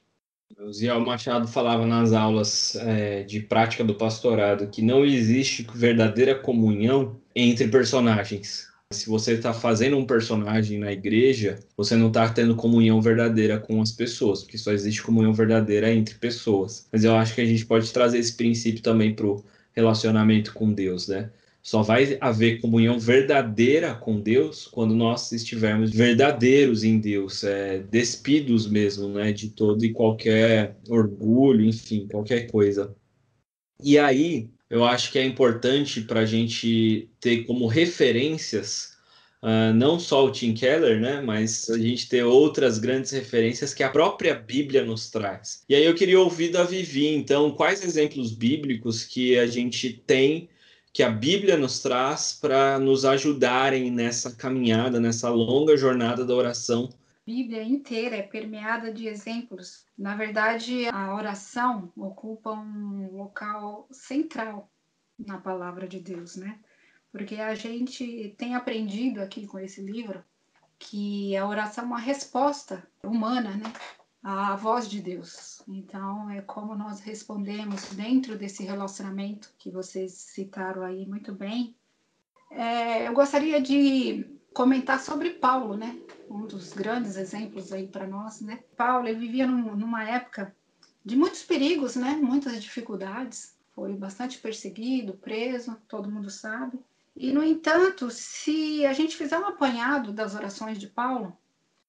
O 0.59 0.71
Ziel 0.71 0.99
Machado 0.99 1.47
falava 1.47 1.87
nas 1.87 2.13
aulas 2.13 2.75
é, 2.75 3.23
de 3.23 3.39
prática 3.39 3.83
do 3.83 3.95
pastorado 3.95 4.67
que 4.67 4.83
não 4.83 5.03
existe 5.03 5.65
verdadeira 5.73 6.35
comunhão 6.35 7.19
entre 7.35 7.67
personagens. 7.67 8.69
Se 8.91 9.07
você 9.09 9.33
está 9.33 9.53
fazendo 9.53 9.97
um 9.97 10.05
personagem 10.05 10.77
na 10.77 10.91
igreja, 10.91 11.59
você 11.77 11.95
não 11.95 12.07
está 12.07 12.27
tendo 12.29 12.55
comunhão 12.55 13.01
verdadeira 13.01 13.59
com 13.59 13.81
as 13.81 13.91
pessoas, 13.91 14.43
porque 14.43 14.57
só 14.57 14.71
existe 14.71 15.01
comunhão 15.01 15.33
verdadeira 15.33 15.91
entre 15.91 16.15
pessoas. 16.15 16.87
Mas 16.91 17.03
eu 17.03 17.15
acho 17.15 17.33
que 17.33 17.41
a 17.41 17.45
gente 17.45 17.65
pode 17.65 17.91
trazer 17.91 18.19
esse 18.19 18.35
princípio 18.35 18.81
também 18.81 19.15
para 19.15 19.25
o 19.25 19.43
relacionamento 19.73 20.53
com 20.53 20.73
Deus, 20.73 21.07
né? 21.07 21.31
Só 21.63 21.83
vai 21.83 22.17
haver 22.19 22.59
comunhão 22.59 22.99
verdadeira 22.99 23.93
com 23.93 24.19
Deus 24.19 24.65
quando 24.67 24.95
nós 24.95 25.31
estivermos 25.31 25.91
verdadeiros 25.91 26.83
em 26.83 26.99
Deus, 26.99 27.43
é, 27.43 27.79
despidos 27.79 28.67
mesmo, 28.67 29.07
né, 29.09 29.31
de 29.31 29.49
todo 29.49 29.85
e 29.85 29.93
qualquer 29.93 30.75
orgulho, 30.89 31.63
enfim, 31.63 32.07
qualquer 32.09 32.49
coisa. 32.49 32.95
E 33.83 33.97
aí, 33.99 34.49
eu 34.71 34.85
acho 34.85 35.11
que 35.11 35.19
é 35.19 35.25
importante 35.25 35.99
para 36.01 36.21
a 36.21 36.25
gente 36.25 37.09
ter 37.19 37.43
como 37.43 37.67
referências 37.67 38.93
uh, 39.43 39.73
não 39.75 39.99
só 39.99 40.25
o 40.25 40.31
Tim 40.31 40.53
Keller, 40.53 40.99
né, 41.01 41.21
mas 41.21 41.69
a 41.69 41.77
gente 41.77 42.07
ter 42.07 42.23
outras 42.23 42.79
grandes 42.79 43.11
referências 43.11 43.73
que 43.73 43.83
a 43.83 43.89
própria 43.89 44.33
Bíblia 44.33 44.85
nos 44.85 45.09
traz. 45.09 45.63
E 45.67 45.75
aí 45.75 45.83
eu 45.83 45.93
queria 45.93 46.19
ouvir 46.19 46.51
da 46.51 46.63
Vivi, 46.63 47.07
então, 47.07 47.51
quais 47.51 47.83
exemplos 47.83 48.31
bíblicos 48.31 49.03
que 49.03 49.37
a 49.37 49.45
gente 49.45 50.01
tem 50.07 50.47
que 50.93 51.03
a 51.03 51.09
Bíblia 51.09 51.57
nos 51.57 51.79
traz 51.79 52.37
para 52.39 52.79
nos 52.79 53.05
ajudarem 53.05 53.89
nessa 53.91 54.31
caminhada, 54.31 54.99
nessa 54.99 55.29
longa 55.29 55.77
jornada 55.77 56.25
da 56.25 56.33
oração 56.33 56.89
Bíblia 57.31 57.63
inteira 57.63 58.17
é 58.17 58.21
permeada 58.21 58.91
de 58.91 59.07
exemplos. 59.07 59.85
Na 59.97 60.17
verdade, 60.17 60.89
a 60.89 61.15
oração 61.15 61.89
ocupa 61.95 62.51
um 62.51 63.15
local 63.15 63.87
central 63.89 64.69
na 65.17 65.37
palavra 65.37 65.87
de 65.87 66.01
Deus, 66.01 66.35
né? 66.35 66.59
Porque 67.09 67.35
a 67.35 67.55
gente 67.55 68.35
tem 68.37 68.53
aprendido 68.53 69.21
aqui 69.21 69.47
com 69.47 69.57
esse 69.57 69.81
livro 69.81 70.21
que 70.77 71.37
a 71.37 71.47
oração 71.47 71.85
é 71.85 71.87
uma 71.87 71.99
resposta 71.99 72.85
humana, 73.01 73.51
né? 73.51 73.71
À 74.21 74.53
voz 74.57 74.89
de 74.89 74.99
Deus. 74.99 75.63
Então, 75.69 76.29
é 76.29 76.41
como 76.41 76.75
nós 76.75 76.99
respondemos 76.99 77.93
dentro 77.93 78.37
desse 78.37 78.61
relacionamento 78.65 79.53
que 79.57 79.71
vocês 79.71 80.11
citaram 80.11 80.83
aí 80.83 81.07
muito 81.07 81.33
bem. 81.33 81.77
É, 82.51 83.07
eu 83.07 83.13
gostaria 83.13 83.61
de 83.61 84.40
comentar 84.53 84.99
sobre 84.99 85.31
Paulo, 85.31 85.75
né? 85.75 85.97
Um 86.29 86.45
dos 86.45 86.73
grandes 86.73 87.15
exemplos 87.15 87.71
aí 87.71 87.87
para 87.87 88.07
nós, 88.07 88.41
né? 88.41 88.63
Paulo 88.75 89.07
ele 89.07 89.19
vivia 89.19 89.47
num, 89.47 89.75
numa 89.75 90.03
época 90.07 90.55
de 91.03 91.15
muitos 91.15 91.43
perigos, 91.43 91.95
né? 91.95 92.11
Muitas 92.21 92.61
dificuldades. 92.61 93.57
Foi 93.73 93.93
bastante 93.93 94.37
perseguido, 94.37 95.13
preso, 95.13 95.77
todo 95.87 96.11
mundo 96.11 96.29
sabe. 96.29 96.79
E 97.15 97.31
no 97.31 97.43
entanto, 97.43 98.09
se 98.09 98.85
a 98.85 98.93
gente 98.93 99.17
fizer 99.17 99.37
um 99.37 99.45
apanhado 99.45 100.11
das 100.11 100.35
orações 100.35 100.77
de 100.77 100.87
Paulo, 100.87 101.37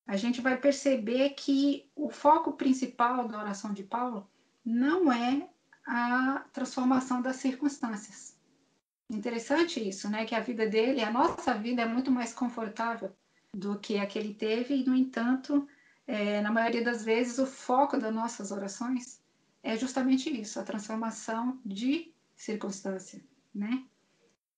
a 0.07 0.17
gente 0.17 0.41
vai 0.41 0.57
perceber 0.57 1.31
que 1.31 1.89
o 1.95 2.11
foco 2.11 2.53
principal 2.53 3.29
da 3.29 3.39
oração 3.39 3.73
de 3.73 3.83
Paulo 3.83 4.29
não 4.65 5.13
é 5.13 5.49
a 5.87 6.45
transformação 6.53 7.21
das 7.21 7.37
circunstâncias 7.37 8.37
Interessante 9.13 9.87
isso, 9.87 10.09
né? 10.09 10.25
Que 10.25 10.35
a 10.35 10.41
vida 10.41 10.67
dele, 10.67 11.03
a 11.03 11.11
nossa 11.11 11.53
vida 11.53 11.83
é 11.83 11.87
muito 11.87 12.11
mais 12.11 12.33
confortável 12.33 13.15
do 13.55 13.79
que 13.79 13.99
a 13.99 14.07
que 14.07 14.19
ele 14.19 14.33
teve, 14.33 14.75
e, 14.75 14.85
no 14.85 14.97
entanto, 14.97 15.69
é, 16.07 16.41
na 16.41 16.51
maioria 16.51 16.83
das 16.83 17.05
vezes, 17.05 17.39
o 17.39 17.45
foco 17.45 17.99
das 17.99 18.13
nossas 18.13 18.51
orações 18.51 19.23
é 19.63 19.77
justamente 19.77 20.31
isso, 20.31 20.59
a 20.59 20.65
transformação 20.65 21.61
de 21.65 22.15
circunstância, 22.35 23.23
né? 23.55 23.85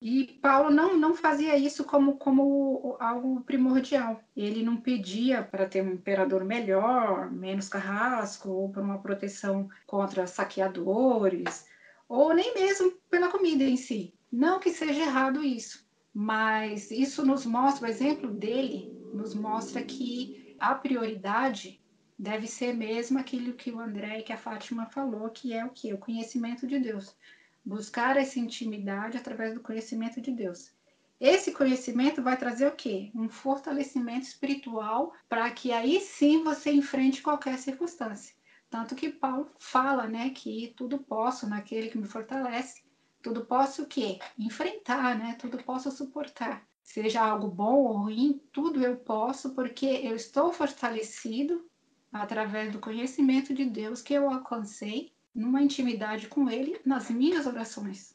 E 0.01 0.39
Paulo 0.41 0.71
não, 0.71 0.97
não 0.97 1.15
fazia 1.15 1.57
isso 1.57 1.83
como, 1.83 2.17
como 2.17 2.97
algo 3.01 3.41
primordial. 3.41 4.23
Ele 4.37 4.63
não 4.63 4.77
pedia 4.77 5.43
para 5.43 5.67
ter 5.67 5.83
um 5.83 5.95
imperador 5.95 6.45
melhor, 6.45 7.31
menos 7.33 7.69
carrasco, 7.69 8.51
ou 8.51 8.71
para 8.71 8.83
uma 8.83 8.99
proteção 8.99 9.69
contra 9.87 10.27
saqueadores, 10.27 11.67
ou 12.09 12.33
nem 12.35 12.55
mesmo 12.55 12.93
pela 13.11 13.31
comida 13.31 13.65
em 13.65 13.77
si. 13.77 14.14
Não 14.45 14.61
que 14.61 14.71
seja 14.71 15.01
errado 15.01 15.43
isso, 15.43 15.83
mas 16.13 16.91
isso 16.91 17.25
nos 17.25 17.47
mostra, 17.47 17.87
o 17.87 17.91
exemplo 17.91 18.31
dele 18.31 18.93
nos 19.15 19.35
mostra 19.35 19.83
que 19.83 20.55
a 20.61 20.75
prioridade 20.75 21.81
deve 22.19 22.47
ser 22.47 22.75
mesmo 22.75 23.19
aquilo 23.19 23.55
que 23.55 23.73
o 23.73 23.81
André 23.81 24.19
e 24.19 24.23
que 24.23 24.35
a 24.35 24.37
Fátima 24.37 24.85
falou, 24.85 25.31
que 25.31 25.55
é 25.55 25.65
o 25.65 25.71
que? 25.71 25.95
O 25.95 25.99
conhecimento 25.99 26.67
de 26.67 26.79
Deus 26.79 27.17
buscar 27.65 28.19
essa 28.19 28.39
intimidade 28.39 29.17
através 29.17 29.55
do 29.55 29.63
conhecimento 29.63 30.21
de 30.21 30.31
Deus. 30.31 30.75
Esse 31.19 31.51
conhecimento 31.51 32.23
vai 32.23 32.37
trazer 32.37 32.67
o 32.67 32.77
quê? 32.77 33.11
Um 33.15 33.31
fortalecimento 33.31 34.27
espiritual 34.27 35.15
para 35.27 35.51
que 35.53 35.73
aí 35.73 36.03
sim 36.03 36.45
você 36.45 36.71
enfrente 36.71 37.23
qualquer 37.23 37.57
circunstância. 37.59 38.37
Tanto 38.69 38.95
que 38.95 39.09
Paulo 39.09 39.51
fala, 39.59 40.07
né, 40.07 40.29
que 40.29 40.75
tudo 40.77 40.99
posso 40.99 41.49
naquele 41.49 41.89
que 41.89 41.97
me 41.97 42.07
fortalece. 42.07 42.84
Tudo 43.25 43.47
posso 43.47 43.85
o 43.85 43.87
quê? 43.87 44.19
Enfrentar, 44.39 45.19
né? 45.19 45.35
Tudo 45.41 45.57
posso 45.65 45.91
suportar. 45.91 46.69
Seja 46.83 47.23
algo 47.23 47.49
bom 47.49 47.77
ou 47.77 47.97
ruim, 47.97 48.39
tudo 48.53 48.85
eu 48.85 48.99
posso 48.99 49.55
porque 49.55 49.87
eu 49.87 50.15
estou 50.15 50.53
fortalecido 50.53 51.65
através 52.13 52.71
do 52.71 52.79
conhecimento 52.79 53.55
de 53.55 53.65
Deus 53.65 54.03
que 54.03 54.13
eu 54.13 54.29
alcancei 54.29 55.15
numa 55.35 55.63
intimidade 55.63 56.29
com 56.29 56.51
Ele 56.51 56.79
nas 56.85 57.09
minhas 57.09 57.47
orações. 57.47 58.15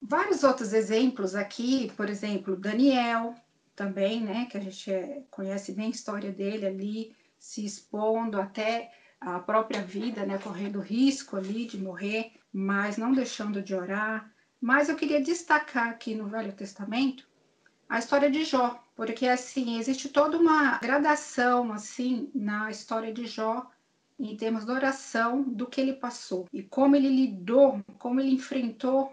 Vários 0.00 0.42
outros 0.42 0.72
exemplos 0.72 1.34
aqui, 1.34 1.92
por 1.94 2.08
exemplo, 2.08 2.56
Daniel, 2.56 3.34
também, 3.76 4.22
né, 4.22 4.46
que 4.46 4.56
a 4.56 4.60
gente 4.60 4.90
é, 4.90 5.24
conhece 5.30 5.72
bem 5.72 5.88
a 5.88 5.90
história 5.90 6.32
dele 6.32 6.64
ali, 6.64 7.16
se 7.38 7.66
expondo 7.66 8.40
até 8.40 8.90
a 9.20 9.38
própria 9.40 9.82
vida, 9.82 10.24
né, 10.24 10.38
correndo 10.38 10.80
risco 10.80 11.36
ali 11.36 11.66
de 11.66 11.76
morrer, 11.76 12.32
mas 12.52 12.96
não 12.96 13.12
deixando 13.12 13.62
de 13.62 13.74
orar. 13.74 14.30
Mas 14.60 14.88
eu 14.88 14.96
queria 14.96 15.20
destacar 15.20 15.88
aqui 15.88 16.14
no 16.14 16.28
Velho 16.28 16.52
Testamento 16.52 17.26
a 17.88 17.98
história 17.98 18.30
de 18.30 18.44
Jó, 18.44 18.82
porque 18.94 19.26
assim 19.26 19.78
existe 19.78 20.08
toda 20.08 20.38
uma 20.38 20.78
gradação 20.78 21.72
assim 21.72 22.30
na 22.34 22.70
história 22.70 23.12
de 23.12 23.26
Jó 23.26 23.70
em 24.18 24.36
termos 24.36 24.64
de 24.64 24.70
oração 24.70 25.42
do 25.42 25.66
que 25.66 25.80
ele 25.80 25.94
passou 25.94 26.46
e 26.52 26.62
como 26.62 26.96
ele 26.96 27.08
lidou, 27.08 27.82
como 27.98 28.20
ele 28.20 28.30
enfrentou 28.30 29.12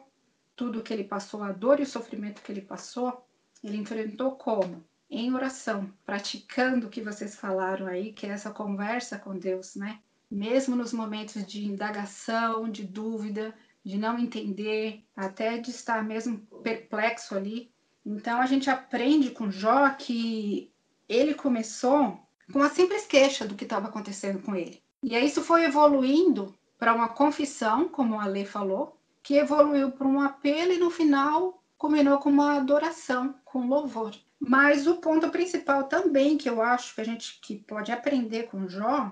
tudo 0.56 0.80
o 0.80 0.84
que 0.84 0.94
ele 0.94 1.04
passou, 1.04 1.42
a 1.42 1.52
dor 1.52 1.80
e 1.80 1.84
o 1.84 1.88
sofrimento 1.88 2.42
que 2.42 2.52
ele 2.52 2.62
passou, 2.62 3.26
ele 3.64 3.78
enfrentou 3.78 4.32
como? 4.34 4.84
Em 5.10 5.34
oração, 5.34 5.92
praticando 6.06 6.88
o 6.88 6.90
que 6.90 7.02
vocês 7.02 7.36
falaram 7.36 7.88
aí, 7.88 8.14
que 8.14 8.28
é 8.28 8.30
essa 8.30 8.52
conversa 8.52 9.18
com 9.18 9.38
Deus, 9.38 9.76
né? 9.76 10.00
Mesmo 10.30 10.76
nos 10.76 10.94
momentos 10.94 11.46
de 11.46 11.66
indagação, 11.66 12.70
de 12.70 12.84
dúvida, 12.84 13.54
de 13.84 13.98
não 13.98 14.20
entender, 14.20 15.04
até 15.16 15.58
de 15.58 15.72
estar 15.72 16.04
mesmo 16.04 16.40
perplexo 16.64 17.36
ali. 17.36 17.72
Então 18.06 18.40
a 18.40 18.46
gente 18.46 18.70
aprende 18.70 19.32
com 19.32 19.50
Jó 19.50 19.90
que 19.90 20.72
ele 21.08 21.34
começou 21.34 22.20
com 22.52 22.60
uma 22.60 22.70
simples 22.70 23.06
queixa 23.06 23.46
do 23.46 23.56
que 23.56 23.64
estava 23.64 23.88
acontecendo 23.88 24.42
com 24.42 24.56
ele. 24.56 24.82
E 25.02 25.16
aí 25.16 25.26
isso 25.26 25.42
foi 25.42 25.64
evoluindo 25.64 26.56
para 26.78 26.94
uma 26.94 27.10
confissão, 27.10 27.90
como 27.90 28.20
a 28.20 28.26
lei 28.26 28.46
falou, 28.46 28.98
que 29.22 29.36
evoluiu 29.36 29.92
para 29.92 30.08
um 30.08 30.22
apelo 30.22 30.72
e 30.72 30.78
no 30.78 30.90
final 30.90 31.64
combinou 31.78 32.18
com 32.20 32.30
uma 32.30 32.58
adoração, 32.58 33.36
com 33.46 33.68
louvor. 33.68 34.16
Mas 34.40 34.88
o 34.88 34.98
ponto 34.98 35.30
principal 35.30 35.86
também 35.86 36.38
que 36.38 36.50
eu 36.50 36.62
acho 36.62 36.96
que 36.96 37.02
a 37.02 37.04
gente 37.04 37.40
que 37.42 37.58
pode 37.58 37.92
aprender 37.92 38.44
com 38.44 38.68
Jó 38.68 39.12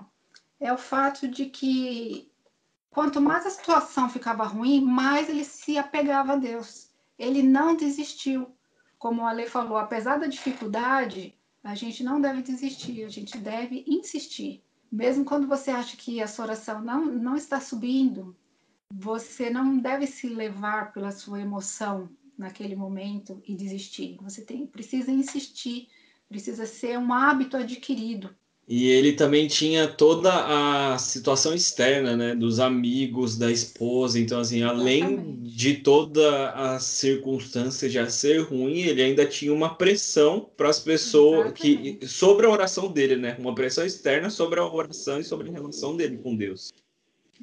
é 0.60 0.72
o 0.72 0.78
fato 0.78 1.28
de 1.28 1.46
que 1.46 2.30
quanto 2.90 3.20
mais 3.20 3.46
a 3.46 3.50
situação 3.50 4.08
ficava 4.08 4.44
ruim, 4.44 4.80
mais 4.80 5.28
ele 5.28 5.44
se 5.44 5.78
apegava 5.78 6.32
a 6.32 6.36
Deus. 6.36 6.90
Ele 7.18 7.42
não 7.42 7.76
desistiu. 7.76 8.54
Como 8.98 9.24
a 9.24 9.32
lei 9.32 9.46
falou, 9.46 9.76
apesar 9.76 10.18
da 10.18 10.26
dificuldade, 10.26 11.36
a 11.62 11.74
gente 11.74 12.02
não 12.02 12.20
deve 12.20 12.42
desistir, 12.42 13.04
a 13.04 13.08
gente 13.08 13.38
deve 13.38 13.84
insistir. 13.86 14.64
Mesmo 14.90 15.24
quando 15.24 15.46
você 15.46 15.70
acha 15.70 15.96
que 15.96 16.20
a 16.20 16.26
sua 16.26 16.46
oração 16.46 16.80
não, 16.80 17.06
não 17.06 17.36
está 17.36 17.60
subindo, 17.60 18.36
você 18.90 19.50
não 19.50 19.78
deve 19.78 20.06
se 20.06 20.28
levar 20.28 20.92
pela 20.92 21.12
sua 21.12 21.40
emoção 21.40 22.08
naquele 22.36 22.74
momento 22.74 23.42
e 23.46 23.54
desistir. 23.54 24.16
Você 24.22 24.42
tem, 24.42 24.66
precisa 24.66 25.10
insistir, 25.10 25.88
precisa 26.28 26.66
ser 26.66 26.98
um 26.98 27.12
hábito 27.12 27.56
adquirido. 27.56 28.34
E 28.68 28.86
ele 28.86 29.14
também 29.14 29.48
tinha 29.48 29.88
toda 29.88 30.92
a 30.92 30.98
situação 30.98 31.54
externa, 31.54 32.14
né, 32.14 32.34
dos 32.34 32.60
amigos, 32.60 33.38
da 33.38 33.50
esposa. 33.50 34.20
Então, 34.20 34.40
assim, 34.40 34.62
além 34.62 34.98
Exatamente. 34.98 35.56
de 35.56 35.74
toda 35.76 36.50
a 36.50 36.78
circunstância 36.78 37.88
de 37.88 38.12
ser 38.12 38.42
ruim, 38.42 38.80
ele 38.80 39.02
ainda 39.02 39.24
tinha 39.24 39.54
uma 39.54 39.74
pressão 39.74 40.50
para 40.54 40.68
as 40.68 40.78
pessoas 40.78 41.52
que 41.52 41.98
sobre 42.06 42.44
a 42.44 42.50
oração 42.50 42.92
dele, 42.92 43.16
né? 43.16 43.36
Uma 43.38 43.54
pressão 43.54 43.86
externa 43.86 44.28
sobre 44.28 44.60
a 44.60 44.66
oração 44.66 45.18
e 45.18 45.24
sobre 45.24 45.48
a 45.48 45.52
relação 45.52 45.96
dele 45.96 46.18
com 46.18 46.36
Deus. 46.36 46.70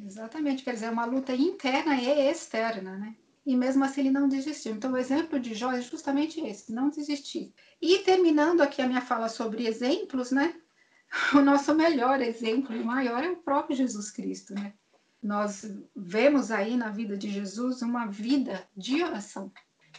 Exatamente, 0.05 0.63
quer 0.63 0.75
dizer, 0.75 0.91
uma 0.91 1.05
luta 1.05 1.33
interna 1.33 1.95
e 1.95 2.07
externa, 2.29 2.99
né? 2.99 3.15
E 3.43 3.55
mesmo 3.55 3.83
assim 3.83 4.01
ele 4.01 4.11
não 4.11 4.27
desistiu. 4.27 4.73
Então, 4.73 4.91
o 4.91 4.97
exemplo 4.97 5.39
de 5.39 5.55
Jó 5.55 5.71
é 5.71 5.81
justamente 5.81 6.39
esse, 6.39 6.71
não 6.71 6.89
desistir. 6.89 7.51
E 7.81 7.99
terminando 7.99 8.61
aqui 8.61 8.79
a 8.79 8.87
minha 8.87 9.01
fala 9.01 9.27
sobre 9.27 9.65
exemplos, 9.65 10.29
né? 10.29 10.53
o 11.33 11.41
nosso 11.41 11.73
melhor 11.73 12.21
exemplo 12.21 12.75
e 12.75 12.83
maior 12.83 13.23
é 13.23 13.29
o 13.29 13.37
próprio 13.37 13.75
Jesus 13.75 14.11
Cristo, 14.11 14.53
né? 14.53 14.73
Nós 15.21 15.65
vemos 15.95 16.51
aí 16.51 16.77
na 16.77 16.89
vida 16.89 17.17
de 17.17 17.29
Jesus 17.31 17.81
uma 17.81 18.05
vida 18.05 18.67
de 18.77 19.03
oração. 19.03 19.51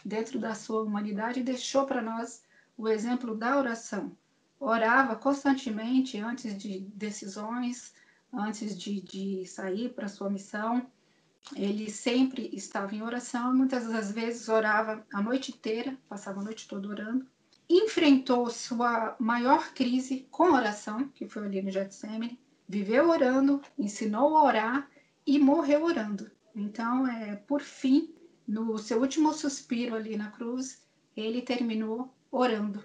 Dentro 0.05 0.39
da 0.39 0.55
sua 0.55 0.83
humanidade, 0.83 1.43
deixou 1.43 1.85
para 1.85 2.01
nós 2.01 2.43
o 2.77 2.87
exemplo 2.87 3.35
da 3.35 3.57
oração. 3.57 4.15
Orava 4.59 5.15
constantemente 5.15 6.17
antes 6.17 6.57
de 6.57 6.79
decisões, 6.79 7.93
antes 8.33 8.77
de, 8.77 9.01
de 9.01 9.45
sair 9.45 9.89
para 9.89 10.07
sua 10.07 10.29
missão. 10.29 10.89
Ele 11.55 11.89
sempre 11.89 12.49
estava 12.53 12.95
em 12.95 13.01
oração, 13.01 13.53
muitas 13.53 13.85
das 13.87 14.11
vezes 14.11 14.47
orava 14.47 15.05
a 15.13 15.21
noite 15.21 15.51
inteira, 15.51 15.97
passava 16.07 16.39
a 16.39 16.43
noite 16.43 16.67
toda 16.67 16.87
orando 16.87 17.27
enfrentou 17.69 18.49
sua 18.49 19.15
maior 19.19 19.73
crise 19.73 20.25
com 20.31 20.53
oração, 20.53 21.09
que 21.09 21.27
foi 21.27 21.45
ali 21.45 21.61
no 21.61 21.71
Getsemane, 21.71 22.39
viveu 22.67 23.09
orando, 23.09 23.61
ensinou 23.77 24.37
a 24.37 24.43
orar 24.43 24.89
e 25.25 25.37
morreu 25.37 25.83
orando. 25.83 26.29
Então, 26.55 27.07
é, 27.07 27.35
por 27.35 27.61
fim, 27.61 28.09
no 28.47 28.77
seu 28.77 28.99
último 28.99 29.33
suspiro 29.33 29.95
ali 29.95 30.15
na 30.15 30.31
cruz, 30.31 30.81
ele 31.15 31.41
terminou 31.41 32.13
orando. 32.31 32.81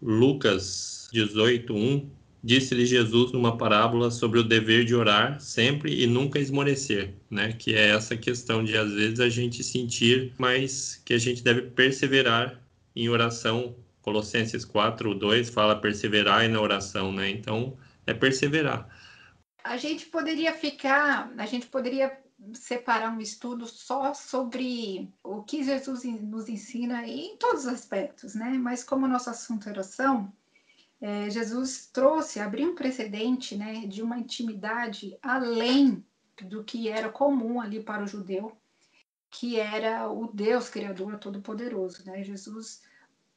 Lucas 0.00 1.08
18:1 1.12 2.08
disse-lhe 2.42 2.84
Jesus 2.84 3.32
numa 3.32 3.56
parábola 3.56 4.10
sobre 4.10 4.38
o 4.38 4.42
dever 4.42 4.84
de 4.84 4.94
orar 4.94 5.40
sempre 5.40 6.02
e 6.02 6.06
nunca 6.06 6.38
esmorecer, 6.38 7.14
né? 7.30 7.52
Que 7.52 7.74
é 7.74 7.88
essa 7.88 8.16
questão 8.16 8.62
de 8.62 8.76
às 8.76 8.92
vezes 8.92 9.18
a 9.18 9.30
gente 9.30 9.64
sentir, 9.64 10.32
mas 10.38 11.00
que 11.04 11.14
a 11.14 11.18
gente 11.18 11.42
deve 11.42 11.62
perseverar 11.62 12.60
em 12.94 13.08
oração 13.08 13.74
Colossenses 14.04 14.66
4, 14.66 15.14
2 15.14 15.48
fala 15.48 15.80
perseverar 15.80 16.46
na 16.46 16.60
oração, 16.60 17.10
né? 17.10 17.30
Então, 17.30 17.74
é 18.06 18.12
perseverar. 18.12 18.86
A 19.64 19.78
gente 19.78 20.04
poderia 20.04 20.52
ficar, 20.52 21.32
a 21.38 21.46
gente 21.46 21.66
poderia 21.68 22.14
separar 22.52 23.10
um 23.10 23.20
estudo 23.20 23.66
só 23.66 24.12
sobre 24.12 25.10
o 25.22 25.42
que 25.42 25.64
Jesus 25.64 26.04
nos 26.04 26.50
ensina 26.50 27.08
em 27.08 27.38
todos 27.38 27.62
os 27.62 27.72
aspectos, 27.72 28.34
né? 28.34 28.50
Mas 28.50 28.84
como 28.84 29.06
o 29.06 29.08
nosso 29.08 29.30
assunto 29.30 29.70
é 29.70 29.72
oração, 29.72 30.30
é, 31.00 31.30
Jesus 31.30 31.88
trouxe, 31.90 32.40
abriu 32.40 32.72
um 32.72 32.74
precedente, 32.74 33.56
né, 33.56 33.86
de 33.86 34.02
uma 34.02 34.18
intimidade 34.18 35.16
além 35.22 36.04
do 36.42 36.62
que 36.62 36.90
era 36.90 37.08
comum 37.08 37.58
ali 37.58 37.82
para 37.82 38.04
o 38.04 38.06
judeu, 38.06 38.52
que 39.30 39.58
era 39.58 40.10
o 40.10 40.30
Deus 40.30 40.68
Criador 40.68 41.18
Todo-Poderoso, 41.18 42.04
né? 42.04 42.22
Jesus 42.22 42.82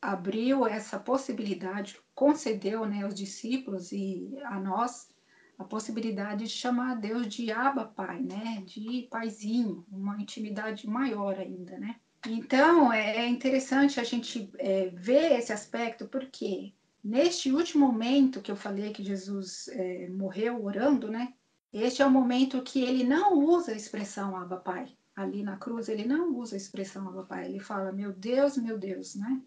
abriu 0.01 0.65
essa 0.65 0.99
possibilidade, 0.99 1.99
concedeu 2.13 2.85
né, 2.85 3.03
aos 3.03 3.15
discípulos 3.15 3.91
e 3.91 4.37
a 4.45 4.59
nós 4.59 5.09
a 5.57 5.63
possibilidade 5.63 6.43
de 6.43 6.49
chamar 6.49 6.91
a 6.91 6.95
Deus 6.95 7.27
de 7.27 7.51
Abba 7.51 7.85
Pai, 7.85 8.21
né, 8.21 8.61
de 8.65 9.07
paizinho, 9.09 9.83
uma 9.91 10.21
intimidade 10.21 10.87
maior 10.87 11.37
ainda, 11.39 11.77
né. 11.79 11.95
Então 12.27 12.91
é, 12.93 13.17
é 13.17 13.27
interessante 13.27 13.99
a 13.99 14.03
gente 14.03 14.51
é, 14.59 14.89
ver 14.93 15.39
esse 15.39 15.51
aspecto 15.51 16.07
porque 16.07 16.73
neste 17.03 17.51
último 17.51 17.87
momento 17.87 18.41
que 18.41 18.51
eu 18.51 18.55
falei 18.55 18.91
que 18.91 19.03
Jesus 19.03 19.67
é, 19.69 20.09
morreu 20.09 20.63
orando, 20.63 21.09
né, 21.09 21.33
este 21.73 22.01
é 22.01 22.05
o 22.05 22.11
momento 22.11 22.61
que 22.61 22.83
ele 22.83 23.03
não 23.03 23.33
usa 23.33 23.71
a 23.71 23.75
expressão 23.75 24.35
Abba 24.35 24.57
Pai, 24.57 24.95
ali 25.15 25.41
na 25.41 25.57
cruz, 25.57 25.89
ele 25.89 26.05
não 26.05 26.35
usa 26.35 26.55
a 26.55 26.57
expressão 26.57 27.07
Abba 27.09 27.23
Pai, 27.23 27.45
ele 27.45 27.59
fala, 27.59 27.91
meu 27.91 28.13
Deus, 28.13 28.57
meu 28.57 28.77
Deus, 28.77 29.15
né? 29.15 29.41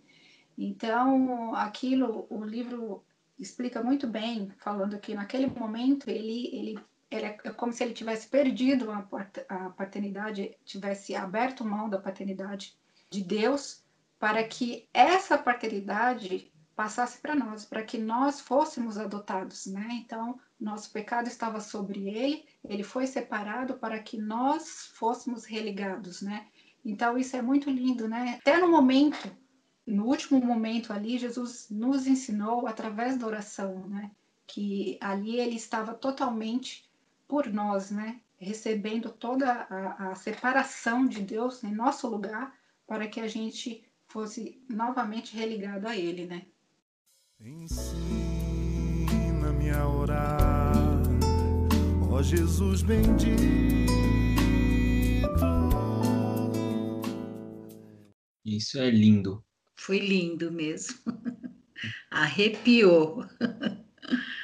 Então, 0.62 1.54
aquilo, 1.54 2.26
o 2.28 2.44
livro 2.44 3.02
explica 3.38 3.82
muito 3.82 4.06
bem, 4.06 4.52
falando 4.58 4.98
que 4.98 5.14
naquele 5.14 5.46
momento 5.46 6.10
ele, 6.10 6.54
ele, 6.54 6.78
ele 7.10 7.24
é 7.24 7.32
como 7.52 7.72
se 7.72 7.82
ele 7.82 7.94
tivesse 7.94 8.28
perdido 8.28 8.90
a, 8.90 9.08
a 9.48 9.70
paternidade, 9.70 10.54
tivesse 10.62 11.16
aberto 11.16 11.64
mão 11.64 11.88
da 11.88 11.98
paternidade 11.98 12.76
de 13.08 13.24
Deus, 13.24 13.82
para 14.18 14.44
que 14.44 14.86
essa 14.92 15.38
paternidade 15.38 16.52
passasse 16.76 17.18
para 17.22 17.34
nós, 17.34 17.64
para 17.64 17.82
que 17.82 17.96
nós 17.96 18.38
fôssemos 18.38 18.98
adotados, 18.98 19.64
né? 19.64 19.88
Então, 19.92 20.38
nosso 20.60 20.92
pecado 20.92 21.26
estava 21.26 21.58
sobre 21.58 22.06
ele, 22.06 22.44
ele 22.62 22.82
foi 22.82 23.06
separado 23.06 23.78
para 23.78 23.98
que 23.98 24.18
nós 24.18 24.92
fôssemos 24.94 25.46
religados, 25.46 26.20
né? 26.20 26.48
Então, 26.84 27.16
isso 27.16 27.34
é 27.34 27.40
muito 27.40 27.70
lindo, 27.70 28.06
né? 28.06 28.36
Até 28.40 28.58
no 28.58 28.68
momento 28.68 29.34
no 29.90 30.06
último 30.06 30.40
momento 30.40 30.92
ali, 30.92 31.18
Jesus 31.18 31.66
nos 31.70 32.06
ensinou 32.06 32.66
através 32.66 33.16
da 33.16 33.26
oração, 33.26 33.88
né? 33.88 34.10
Que 34.46 34.96
ali 35.00 35.38
ele 35.38 35.56
estava 35.56 35.92
totalmente 35.94 36.88
por 37.26 37.46
nós, 37.52 37.90
né? 37.90 38.20
Recebendo 38.38 39.10
toda 39.10 39.52
a, 39.52 40.10
a 40.10 40.14
separação 40.14 41.06
de 41.06 41.20
Deus 41.22 41.62
em 41.64 41.72
nosso 41.72 42.08
lugar 42.08 42.54
para 42.86 43.06
que 43.06 43.20
a 43.20 43.28
gente 43.28 43.84
fosse 44.08 44.62
novamente 44.68 45.36
religado 45.36 45.86
a 45.86 45.96
Ele, 45.96 46.26
né? 46.26 46.46
Ensina-me 47.40 48.10
a 49.70 49.88
orar, 49.88 50.72
ó 52.10 52.20
Jesus 52.22 52.82
bendito. 52.82 53.40
Isso 58.44 58.78
é 58.78 58.90
lindo. 58.90 59.44
Foi 59.80 59.98
lindo 59.98 60.52
mesmo. 60.52 60.98
Arrepiou. 62.10 63.24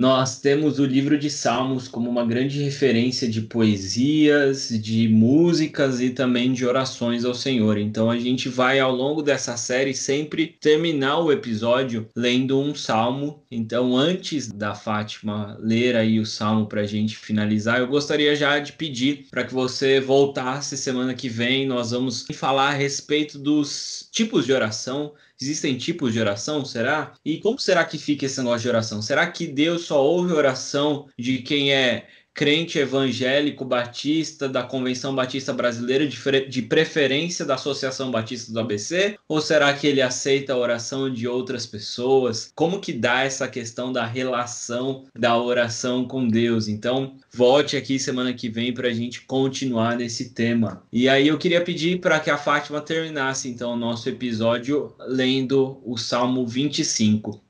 Nós 0.00 0.40
temos 0.40 0.78
o 0.78 0.86
livro 0.86 1.18
de 1.18 1.28
Salmos 1.28 1.86
como 1.86 2.08
uma 2.08 2.24
grande 2.24 2.62
referência 2.62 3.28
de 3.28 3.42
poesias, 3.42 4.70
de 4.70 5.06
músicas 5.06 6.00
e 6.00 6.08
também 6.08 6.54
de 6.54 6.64
orações 6.64 7.22
ao 7.22 7.34
Senhor. 7.34 7.76
Então 7.76 8.10
a 8.10 8.18
gente 8.18 8.48
vai 8.48 8.80
ao 8.80 8.96
longo 8.96 9.20
dessa 9.20 9.58
série 9.58 9.92
sempre 9.92 10.56
terminar 10.58 11.18
o 11.18 11.30
episódio 11.30 12.08
lendo 12.16 12.58
um 12.58 12.74
salmo. 12.74 13.42
Então 13.50 13.94
antes 13.94 14.50
da 14.50 14.74
Fátima 14.74 15.58
ler 15.60 15.94
aí 15.94 16.18
o 16.18 16.24
salmo 16.24 16.64
para 16.64 16.80
a 16.80 16.86
gente 16.86 17.14
finalizar, 17.14 17.78
eu 17.78 17.86
gostaria 17.86 18.34
já 18.34 18.58
de 18.58 18.72
pedir 18.72 19.26
para 19.30 19.44
que 19.44 19.52
você 19.52 20.00
voltasse 20.00 20.78
semana 20.78 21.12
que 21.12 21.28
vem. 21.28 21.66
Nós 21.66 21.90
vamos 21.90 22.24
falar 22.32 22.68
a 22.68 22.74
respeito 22.74 23.38
dos 23.38 24.08
tipos 24.10 24.46
de 24.46 24.52
oração 24.54 25.12
Existem 25.40 25.78
tipos 25.78 26.12
de 26.12 26.20
oração, 26.20 26.64
será? 26.64 27.14
E 27.24 27.38
como 27.38 27.58
será 27.58 27.84
que 27.84 27.96
fica 27.96 28.26
esse 28.26 28.38
negócio 28.38 28.60
de 28.60 28.68
oração? 28.68 29.00
Será 29.00 29.26
que 29.30 29.46
Deus 29.46 29.86
só 29.86 30.02
ouve 30.04 30.34
oração 30.34 31.08
de 31.18 31.38
quem 31.38 31.72
é 31.72 32.06
crente 32.34 32.78
evangélico 32.78 33.64
batista 33.64 34.48
da 34.48 34.62
Convenção 34.62 35.14
Batista 35.14 35.52
Brasileira, 35.52 36.06
de, 36.06 36.62
preferência 36.62 37.44
da 37.44 37.54
Associação 37.54 38.10
Batista 38.10 38.52
do 38.52 38.60
ABC? 38.60 39.18
Ou 39.28 39.40
será 39.40 39.72
que 39.74 39.86
ele 39.86 40.00
aceita 40.00 40.52
a 40.52 40.56
oração 40.56 41.12
de 41.12 41.26
outras 41.26 41.66
pessoas? 41.66 42.50
Como 42.54 42.80
que 42.80 42.92
dá 42.92 43.22
essa 43.22 43.48
questão 43.48 43.92
da 43.92 44.06
relação 44.06 45.04
da 45.16 45.36
oração 45.36 46.06
com 46.06 46.26
Deus? 46.26 46.68
Então, 46.68 47.16
volte 47.32 47.76
aqui 47.76 47.98
semana 47.98 48.32
que 48.32 48.48
vem 48.48 48.72
para 48.72 48.88
a 48.88 48.92
gente 48.94 49.22
continuar 49.22 49.96
nesse 49.96 50.30
tema. 50.30 50.82
E 50.92 51.08
aí 51.08 51.28
eu 51.28 51.38
queria 51.38 51.62
pedir 51.62 52.00
para 52.00 52.20
que 52.20 52.30
a 52.30 52.38
Fátima 52.38 52.80
terminasse 52.80 53.48
então 53.48 53.72
o 53.72 53.76
nosso 53.76 54.08
episódio 54.08 54.94
lendo 55.06 55.80
o 55.84 55.96
Salmo 55.96 56.46
25. 56.46 57.40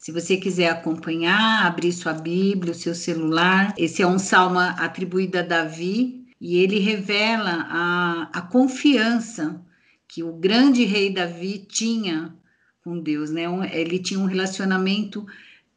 Se 0.00 0.10
você 0.10 0.38
quiser 0.38 0.70
acompanhar, 0.70 1.66
abrir 1.66 1.92
sua 1.92 2.14
Bíblia, 2.14 2.72
o 2.72 2.74
seu 2.74 2.94
celular, 2.94 3.74
esse 3.76 4.00
é 4.00 4.06
um 4.06 4.18
salmo 4.18 4.58
atribuído 4.58 5.38
a 5.38 5.42
Davi 5.42 6.24
e 6.40 6.56
ele 6.56 6.78
revela 6.78 7.66
a, 7.68 8.30
a 8.32 8.40
confiança 8.40 9.62
que 10.08 10.22
o 10.22 10.32
grande 10.32 10.84
rei 10.84 11.12
Davi 11.12 11.66
tinha 11.68 12.34
com 12.82 12.98
Deus, 12.98 13.30
né? 13.30 13.42
Ele 13.74 13.98
tinha 13.98 14.18
um 14.18 14.24
relacionamento 14.24 15.26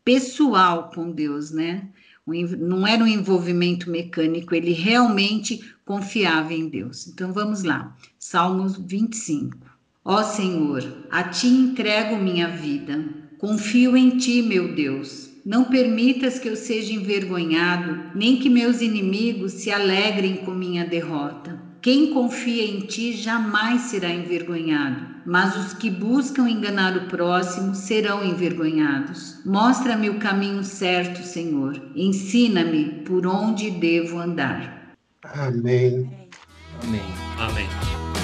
pessoal 0.06 0.90
com 0.96 1.12
Deus, 1.12 1.52
né? 1.52 1.90
Não 2.26 2.88
era 2.88 3.04
um 3.04 3.08
envolvimento 3.08 3.90
mecânico, 3.90 4.56
ele 4.56 4.72
realmente 4.72 5.76
confiava 5.84 6.54
em 6.54 6.70
Deus. 6.70 7.08
Então 7.10 7.34
vamos 7.34 7.64
lá, 7.64 7.94
Salmos 8.18 8.78
25. 8.78 9.58
Ó 10.06 10.24
Senhor, 10.24 10.82
a 11.12 11.26
ti 11.26 11.48
entrego 11.48 12.16
minha 12.16 12.48
vida 12.48 13.22
Confio 13.43 13.97
em 13.97 14.12
ti, 14.12 14.41
meu 14.41 14.73
Deus. 14.73 15.29
Não 15.45 15.65
permitas 15.65 16.39
que 16.39 16.47
eu 16.47 16.56
seja 16.56 16.93
envergonhado, 16.93 18.15
nem 18.15 18.38
que 18.38 18.49
meus 18.49 18.79
inimigos 18.79 19.51
se 19.51 19.69
alegrem 19.69 20.38
com 20.38 20.51
minha 20.51 20.86
derrota. 20.86 21.62
Quem 21.82 22.13
confia 22.13 22.63
em 22.63 22.79
ti 22.88 23.12
jamais 23.12 23.82
será 23.82 24.10
envergonhado, 24.10 25.06
mas 25.25 25.58
os 25.58 25.73
que 25.73 25.89
buscam 25.89 26.49
enganar 26.49 26.95
o 26.95 27.10
próximo 27.10 27.75
serão 27.75 28.23
envergonhados. 28.23 29.41
Mostra-me 29.45 30.10
o 30.10 30.19
caminho 30.19 30.63
certo, 30.63 31.21
Senhor. 31.21 31.91
Ensina-me 31.97 33.03
por 33.03 33.27
onde 33.27 33.71
devo 33.71 34.19
andar. 34.19 34.95
Amém. 35.21 36.10
Amém. 36.82 37.01
Amém. 37.38 38.23